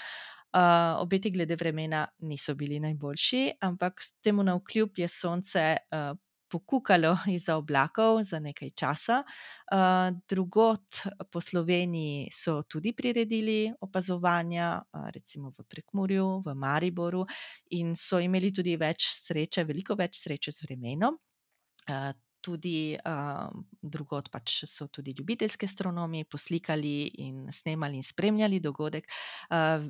Uh, 0.49 1.01
obeti 1.03 1.29
glede 1.31 1.55
vremena 1.55 2.07
niso 2.19 2.55
bili 2.55 2.79
najboljši, 2.79 3.59
ampak 3.61 4.01
temu 4.23 4.43
na 4.43 4.55
vkljub 4.55 4.97
je 4.97 5.07
sonce 5.07 5.77
uh, 5.91 6.17
pokukalo 6.49 7.13
iz 7.37 7.49
oblakov 7.49 8.23
za 8.23 8.39
nekaj 8.39 8.71
časa. 8.75 9.23
Drugot 10.29 11.01
po 11.31 11.41
Sloveniji 11.41 12.29
so 12.33 12.61
tudi 12.63 12.93
priredili 12.93 13.73
opazovanja, 13.81 14.81
recimo 15.13 15.53
v 15.53 15.65
Prekmurju, 15.69 16.41
v 16.45 16.55
Mariboru, 16.55 17.25
in 17.77 17.95
so 17.95 18.19
imeli 18.19 18.51
tudi 18.53 18.75
več 18.77 19.11
sreče, 19.13 19.63
veliko 19.69 19.95
več 19.99 20.23
sreče 20.23 20.51
z 20.51 20.65
vremenom. 20.67 21.19
Tudi 22.41 22.97
uh, 22.97 23.49
drugot, 23.81 24.29
pač 24.31 24.63
so 24.69 24.87
tudi 24.87 25.13
ljubiteljski 25.17 25.65
astronomi 25.65 26.23
poslikali 26.25 27.11
in 27.25 27.47
snemali 27.51 27.99
in 27.99 28.03
spremljali 28.03 28.59
dogodek. 28.59 29.07
Uh, 29.49 29.85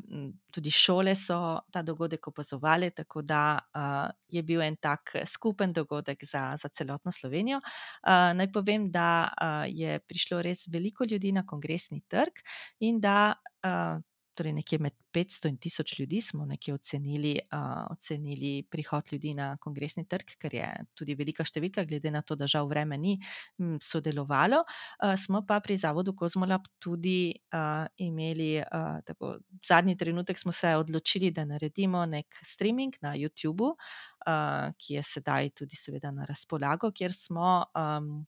tudi 0.52 0.72
šole 0.72 1.16
so 1.16 1.60
ta 1.72 1.82
dogodek 1.82 2.28
opazovali, 2.28 2.92
tako 2.92 3.22
da 3.22 3.60
uh, 3.60 4.10
je 4.28 4.44
bil 4.44 4.62
en 4.62 4.76
tak 4.76 5.16
skupen 5.26 5.74
dogodek 5.74 6.26
za, 6.26 6.56
za 6.58 6.70
celotno 6.70 7.12
Slovenijo. 7.12 7.58
Uh, 7.58 8.32
naj 8.36 8.52
povem, 8.52 8.92
da 8.92 9.30
uh, 9.30 9.66
je 9.68 10.00
prišlo 10.00 10.42
res 10.42 10.68
veliko 10.68 11.06
ljudi 11.10 11.32
na 11.32 11.46
kongresni 11.46 12.02
trg 12.08 12.44
in 12.80 13.00
da. 13.00 13.34
Uh, 13.64 14.02
torej 14.40 14.56
nekje 14.56 14.80
med 14.80 14.96
500 15.16 15.50
in 15.52 15.58
1000 15.60 16.00
ljudi 16.00 16.22
smo 16.24 16.46
nekje 16.48 16.74
ocenili, 16.74 17.34
uh, 17.52 17.84
ocenili 17.92 18.64
prihod 18.72 19.12
ljudi 19.12 19.34
na 19.36 19.50
kongresni 19.58 20.06
trg, 20.08 20.36
ker 20.40 20.56
je 20.56 20.70
tudi 20.96 21.16
velika 21.20 21.44
številka, 21.44 21.84
glede 21.90 22.12
na 22.14 22.22
to, 22.24 22.38
da 22.40 22.48
žal 22.48 22.70
vreme 22.72 22.98
ni 22.98 23.18
m, 23.60 23.76
sodelovalo. 23.84 24.64
Uh, 25.04 25.16
smo 25.20 25.44
pa 25.48 25.60
pri 25.66 25.78
Zavodu 25.82 26.16
Kozmolab 26.16 26.70
tudi 26.80 27.34
uh, 27.52 27.86
imeli, 28.00 28.52
uh, 28.64 29.04
tako 29.06 29.36
zadnji 29.66 29.98
trenutek 30.00 30.40
smo 30.40 30.56
se 30.56 30.76
odločili, 30.80 31.34
da 31.36 31.46
naredimo 31.50 32.06
nek 32.08 32.40
streaming 32.46 32.96
na 33.04 33.16
YouTubu, 33.20 33.74
uh, 33.76 34.72
ki 34.80 35.00
je 35.00 35.04
sedaj 35.04 35.54
tudi 35.62 35.76
seveda 35.76 36.14
na 36.16 36.28
razpolago, 36.30 36.94
kjer 36.96 37.14
smo. 37.14 37.66
Um, 37.76 38.28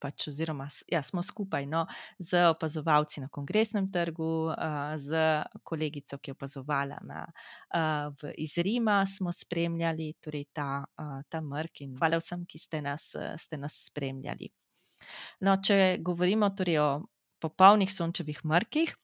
pač, 0.00 0.28
oziroma 0.28 0.68
ja, 0.90 1.02
smo 1.02 1.22
skupaj 1.22 1.66
no, 1.66 1.84
z 2.18 2.44
opazovalci 2.50 3.22
na 3.24 3.28
kongresnem 3.32 3.90
trgu, 3.92 4.30
uh, 4.52 4.94
z 5.00 5.44
kolegico, 5.62 6.18
ki 6.18 6.32
je 6.32 6.36
opazovala 6.38 6.98
na, 7.06 7.22
uh, 7.74 8.28
iz 8.38 8.58
Rima, 8.58 9.02
smo 9.06 9.32
spremljali 9.32 10.12
torej 10.20 10.48
ta, 10.52 10.84
uh, 10.84 11.22
ta 11.28 11.40
mrk 11.40 11.86
in 11.86 11.96
hvala 11.98 12.20
vsem, 12.22 12.44
ki 12.46 12.58
ste 12.58 12.82
nas, 12.84 13.12
ste 13.40 13.60
nas 13.60 13.84
spremljali. 13.88 14.50
No, 15.44 15.56
če 15.62 15.98
govorimo 16.04 16.50
torej 16.56 16.78
o 16.82 16.90
popolnih 17.42 17.90
sončevih 17.92 18.44
mrkih. 18.44 18.94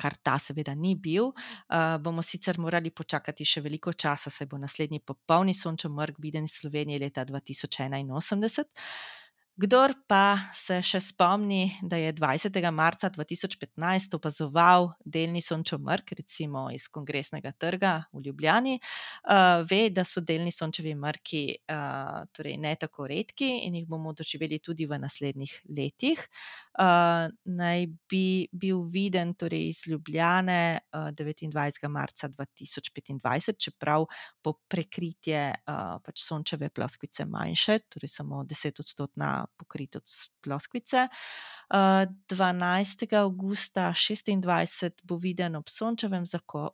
Kar 0.00 0.16
ta 0.26 0.34
seveda 0.42 0.72
ni 0.74 0.94
bil, 0.98 1.28
uh, 1.30 1.96
bomo 2.02 2.22
sicer 2.24 2.58
morali 2.58 2.90
počakati 2.90 3.44
še 3.46 3.62
veliko 3.62 3.92
časa, 3.92 4.32
saj 4.32 4.48
bo 4.50 4.58
naslednji 4.58 4.98
popolni 5.06 5.54
sončev 5.54 5.92
mrk 5.94 6.18
viden 6.24 6.48
iz 6.48 6.56
Slovenije 6.58 6.98
leta 7.04 7.24
2081. 7.28 8.64
Kdor 9.54 9.92
pa 10.10 10.50
se 10.50 10.80
še 10.82 10.98
spomni, 10.98 11.76
da 11.86 11.94
je 11.94 12.10
20. 12.18 12.56
marca 12.74 13.06
2015 13.14 14.16
opazoval 14.16 14.88
delni 15.06 15.38
sončev 15.46 15.78
mrk, 15.78 16.10
recimo 16.18 16.64
iz 16.74 16.88
Kongresnega 16.90 17.52
trga 17.54 17.92
v 18.10 18.24
Ljubljani, 18.26 18.72
uh, 18.80 19.62
ve, 19.70 19.92
da 19.94 20.02
so 20.02 20.24
delni 20.26 20.50
sončevi 20.50 20.96
mrki 20.98 21.42
uh, 21.70 22.24
torej 22.34 22.56
ne 22.58 22.72
tako 22.82 23.06
redki 23.06 23.52
in 23.68 23.78
jih 23.78 23.86
bomo 23.86 24.10
doživeli 24.10 24.58
tudi 24.58 24.88
v 24.90 24.98
naslednjih 24.98 25.54
letih. 25.70 26.26
Uh, 26.74 27.30
naj 27.46 27.86
bi 28.10 28.50
bil 28.50 28.82
viden 28.90 29.36
torej 29.38 29.68
iz 29.68 29.84
Ljubljane 29.86 30.80
uh, 30.90 31.12
29. 31.14 31.86
marca 31.94 32.26
2025, 32.34 33.54
čeprav 33.68 34.10
bo 34.42 34.56
prekritje 34.66 35.46
pač 35.64 36.26
sončeve 36.26 36.74
ploskvice 36.74 37.22
manjše, 37.30 37.78
torej 37.94 38.10
samo 38.10 38.42
10 38.50 38.82
odstotna 38.82 39.43
pokrit 39.56 39.96
od 39.96 40.08
ploskvice. 40.40 41.08
12. 41.70 43.16
augusta 43.18 43.92
26 43.92 45.04
bo 45.04 45.16
viden 45.16 45.56
ob 45.56 45.68
sončevem 45.68 46.24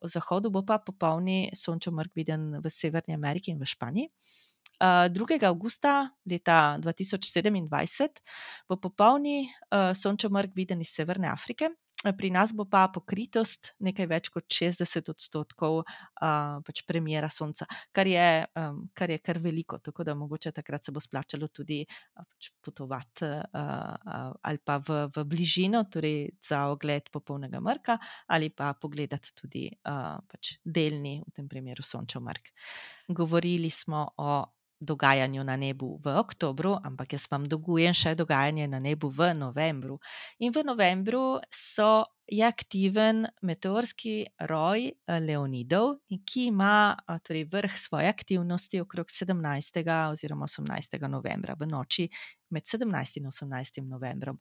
zahodu, 0.03 0.51
bo 0.51 0.63
pa 0.67 0.79
popolni 0.79 1.51
sončev 1.55 1.95
mrk 1.95 2.15
viden 2.15 2.61
v 2.61 2.71
Severni 2.71 3.15
Ameriki 3.15 3.51
in 3.51 3.59
v 3.59 3.67
Španiji. 3.67 4.09
2. 4.81 5.45
augusta 5.45 6.09
leta 6.25 6.79
2027 6.81 8.09
bo 8.69 8.77
popolni 8.81 9.53
sončev 9.95 10.33
mrk 10.33 10.57
viden 10.57 10.81
iz 10.81 10.95
Severne 10.97 11.29
Afrike 11.29 11.69
pri 12.17 12.31
nas 12.33 12.53
bo 12.57 12.65
pa 12.65 12.87
pokritost 12.93 13.75
nekaj 13.85 14.07
več 14.09 14.29
kot 14.33 14.47
60 14.49 15.11
odstotkov 15.13 15.83
uh, 15.83 16.61
pač 16.65 16.83
premjera 16.89 17.29
sonca, 17.33 17.67
kar 17.93 18.09
je, 18.09 18.29
um, 18.57 18.87
kar 18.97 19.13
je 19.13 19.19
kar 19.21 19.41
veliko, 19.43 19.79
tako 19.85 20.07
da 20.09 20.15
mogoče 20.17 20.53
takrat 20.57 20.87
se 20.87 20.95
bo 20.97 21.03
splačalo 21.03 21.51
tudi 21.53 21.83
uh, 21.85 22.25
pač 22.25 22.51
potovati 22.65 23.29
uh, 23.29 23.43
uh, 23.61 24.31
ali 24.49 24.63
pa 24.65 24.79
v, 24.81 25.03
v 25.13 25.27
bližino, 25.29 25.85
torej 25.93 26.31
za 26.45 26.67
ogled 26.73 27.11
popolnega 27.13 27.61
mrka, 27.61 27.99
ali 28.33 28.49
pa 28.49 28.73
pogledati 28.81 29.35
tudi 29.37 29.67
uh, 29.69 30.17
pač 30.25 30.57
delni, 30.65 31.19
v 31.27 31.37
tem 31.37 31.51
primeru 31.51 31.85
sončev 31.85 32.25
mrk. 32.25 32.55
Govorili 33.13 33.71
smo 33.71 34.07
o 34.17 34.41
dogajanju 34.81 35.45
na 35.45 35.57
nebu 35.57 36.01
v 36.01 36.17
oktobru, 36.17 36.79
ampak 36.85 37.13
jaz 37.13 37.29
vam 37.31 37.45
dolgujem 37.45 37.95
še 37.95 38.15
dogajanje 38.17 38.67
na 38.69 38.81
nebu 38.81 39.13
v 39.13 39.35
novembru. 39.37 40.01
In 40.41 40.53
v 40.53 40.65
novembru 40.65 41.41
so, 41.53 42.09
je 42.31 42.47
aktiven 42.47 43.27
meteorski 43.43 44.27
roj 44.49 44.87
eh, 44.89 45.21
Leonidov, 45.21 45.97
ki 46.27 46.47
ima 46.47 46.97
torej 47.27 47.45
vrh 47.51 47.79
svoje 47.79 48.09
aktivnosti 48.09 48.81
okrog 48.81 49.07
17. 49.11 50.11
oziroma 50.11 50.47
18. 50.47 51.09
novembra, 51.09 51.57
v 51.59 51.67
noči 51.67 52.09
med 52.51 52.63
17. 52.67 53.19
in 53.19 53.27
18. 53.27 53.83
novembrom. 53.87 54.39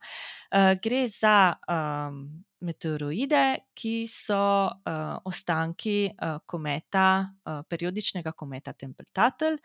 Uh, 0.56 0.74
gre 0.82 1.08
za 1.08 1.54
um, 1.70 2.44
meteoroide, 2.66 3.44
ki 3.74 4.08
so 4.10 4.42
uh, 4.66 5.18
ostanki 5.30 6.10
uh, 6.10 6.42
kometa, 6.46 7.30
uh, 7.46 7.62
periodičnega 7.70 8.34
kometa 8.34 8.74
Tempeltatel. 8.74 9.60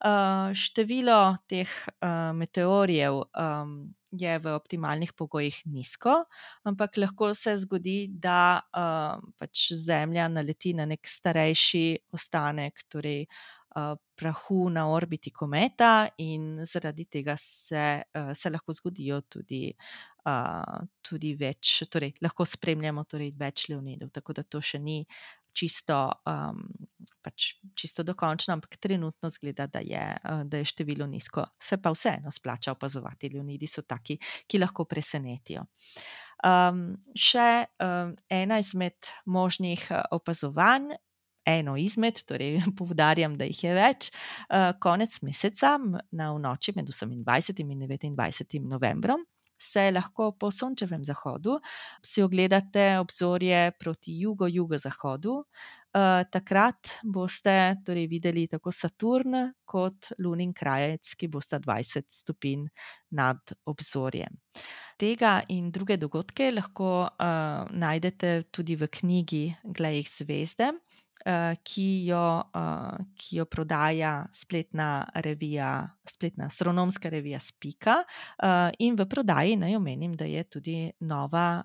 Uh, 0.00 0.50
število 0.56 1.20
teh 1.48 1.68
uh, 2.00 2.32
meteorjev 2.36 3.20
um, 3.20 3.76
je 4.12 4.38
v 4.38 4.54
optimalnih 4.56 5.12
pogojih 5.14 5.62
nizko, 5.70 6.24
ampak 6.64 6.96
lahko 6.98 7.30
se 7.34 7.56
zgodi, 7.62 8.08
da 8.10 8.60
uh, 8.60 9.22
pač 9.38 9.70
Zemlja 9.78 10.28
naleti 10.28 10.74
na 10.74 10.86
nek 10.90 11.06
starejši 11.06 11.86
ostanek. 12.16 12.84
Torej, 12.90 13.26
prahu 14.16 14.68
na 14.70 14.88
orbiti 14.90 15.30
kometa, 15.30 16.08
in 16.18 16.64
zaradi 16.64 17.04
tega 17.04 17.36
se, 17.38 18.02
se 18.34 18.50
lahko 18.50 18.72
zgodijo 18.72 19.20
tudi, 19.30 19.70
tudi 21.06 21.34
več, 21.38 21.84
torej 21.88 22.12
lahko 22.20 22.44
spremljamo 22.44 23.04
torej 23.04 23.30
več 23.38 23.68
leonidov. 23.70 24.10
Tako 24.10 24.34
da 24.36 24.42
to 24.42 24.60
še 24.60 24.78
ni 24.82 25.04
čisto, 25.52 25.98
um, 26.26 26.62
pač 27.24 27.54
čisto 27.78 28.04
dokončno, 28.06 28.54
ampak 28.54 28.76
trenutno 28.80 29.30
zgleda, 29.30 29.66
da 29.66 29.82
je, 29.84 30.04
da 30.44 30.60
je 30.60 30.70
število 30.70 31.06
nizko. 31.06 31.44
Se 31.60 31.80
pa 31.82 31.92
vseeno 31.94 32.30
splača 32.30 32.72
opazovati. 32.72 33.30
Leonidi 33.34 33.66
so 33.66 33.82
taki, 33.82 34.18
ki 34.46 34.62
lahko 34.62 34.84
presenetijo. 34.84 35.66
Um, 36.44 36.94
še 37.12 37.66
um, 37.84 38.14
ena 38.32 38.60
izmed 38.62 39.12
možnih 39.26 39.90
opazovanj 40.16 40.94
eno 41.44 41.76
izmed, 41.76 42.22
torej 42.24 42.60
povdarjam, 42.78 43.34
da 43.38 43.48
jih 43.48 43.64
je 43.64 43.74
več, 43.76 44.10
uh, 44.10 44.70
konec 44.82 45.20
meseca, 45.26 45.76
na 46.12 46.30
noči 46.38 46.74
med 46.76 46.90
28 46.90 47.62
in 47.64 47.86
29 47.86 48.60
novembrom. 48.68 49.24
Se 49.60 49.90
lahko 49.92 50.32
po 50.32 50.50
sončevem 50.50 51.04
zahodu 51.04 51.58
si 52.06 52.22
ogledate 52.22 52.98
obzorje 53.00 53.70
proti 53.78 54.16
jugo-jugozahodu. 54.22 55.36
Uh, 55.90 56.22
takrat 56.30 57.00
boste 57.02 57.52
torej 57.82 58.06
videli 58.06 58.44
tako 58.46 58.70
Saturn 58.70 59.34
kot 59.66 60.12
Lunin 60.22 60.52
krajec, 60.54 61.16
ki 61.18 61.26
bosta 61.28 61.58
20 61.58 62.06
stopinj 62.14 62.68
nad 63.18 63.54
obzorjem. 63.66 64.38
Tega 65.00 65.40
in 65.50 65.72
druge 65.74 65.96
dogodke 65.98 66.52
lahko 66.54 66.92
uh, 67.10 67.66
najdete 67.74 68.44
tudi 68.54 68.78
v 68.78 68.86
knjigi 68.86 69.44
Glej 69.64 70.06
zvezde, 70.14 70.70
uh, 70.70 71.00
ki, 71.64 72.06
jo, 72.06 72.24
uh, 72.56 72.96
ki 73.14 73.36
jo 73.36 73.44
prodaja 73.44 74.26
spletna 74.32 75.06
revija, 75.24 75.88
spletna 76.08 76.46
astronomska 76.46 77.08
revija 77.12 77.40
Spika. 77.40 78.00
Uh, 78.42 78.70
in 78.78 78.96
v 78.96 79.06
prodaji 79.10 79.56
naj 79.60 79.76
omenim, 79.76 80.16
da 80.16 80.24
je 80.24 80.44
tudi 80.44 80.78
nova, 81.00 81.62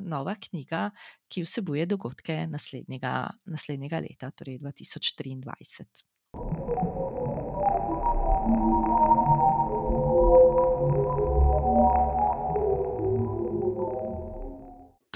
nova 0.00 0.34
knjiga, 0.34 0.90
ki 1.28 1.42
vsebuje 1.42 1.86
dogodke 1.86 2.46
naslednjega, 2.50 3.14
naslednjega 3.46 4.00
leta, 4.04 4.30
torej 4.30 4.58
2023. 4.62 5.86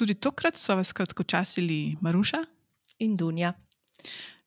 Tudi 0.01 0.15
tokrat 0.17 0.57
so 0.57 0.73
vas 0.77 0.93
kratkočasili 0.97 1.97
Maruša 2.01 2.39
in 2.99 3.17
Dunja. 3.17 3.53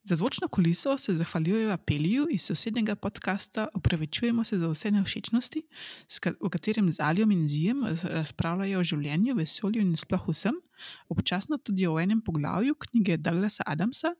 Za 0.03 0.15
zvočno 0.15 0.47
kuliso 0.47 0.97
se 0.97 1.13
zahvaljujemo 1.13 1.77
Peliju 1.77 2.27
iz 2.31 2.41
sosednjega 2.41 2.95
podcasta, 2.95 3.67
opravičujemo 3.73 4.43
se 4.43 4.57
za 4.57 4.67
vse 4.67 4.91
nevšečnosti, 4.91 5.61
v 6.41 6.49
katerem 6.49 6.91
z 6.93 6.99
Alijom 6.99 7.31
in 7.31 7.47
Zijem 7.47 7.85
razpravljajo 8.03 8.79
o 8.79 8.83
življenju, 8.83 9.35
vesolju 9.35 9.81
in 9.81 9.95
sploh 9.95 10.27
vsem, 10.27 10.57
občasno 11.07 11.57
tudi 11.57 11.87
o 11.87 11.95
enem 11.99 12.21
poglavju 12.21 12.75
knjige 12.75 13.17
Douglasa 13.17 13.63
Adamsa, 13.65 14.11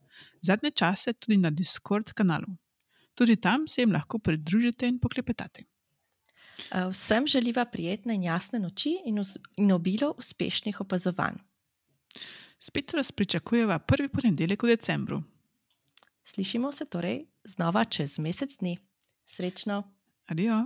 zadnje 0.41 0.71
čase 0.71 1.13
tudi 1.13 1.37
na 1.37 1.49
Discord 1.49 2.13
kanalu. 2.13 2.55
Tudi 3.15 3.35
tam 3.35 3.67
se 3.67 3.81
jim 3.81 3.91
lahko 3.91 4.19
pridružite 4.19 4.87
in 4.87 4.99
poklepetate. 4.99 5.65
Vsem 6.89 7.27
želiva 7.27 7.65
prijetne 7.65 8.15
in 8.15 8.23
jasne 8.23 8.59
noči 8.59 8.95
in, 9.05 9.19
in 9.57 9.71
obilo 9.71 10.13
uspešnih 10.17 10.81
opazovanj. 10.81 11.43
Spet 12.63 12.93
vas 12.93 13.11
pričakujeva 13.11 13.79
prvi 13.79 14.07
ponedeljek 14.09 14.63
v 14.63 14.67
decembru. 14.67 15.23
Slišimo 16.23 16.71
se 16.71 16.85
torej 16.85 17.25
znova 17.43 17.83
čez 17.85 18.19
mesec 18.19 18.55
dni. 18.57 18.77
Srečno! 19.25 19.83
Adijo! 20.25 20.63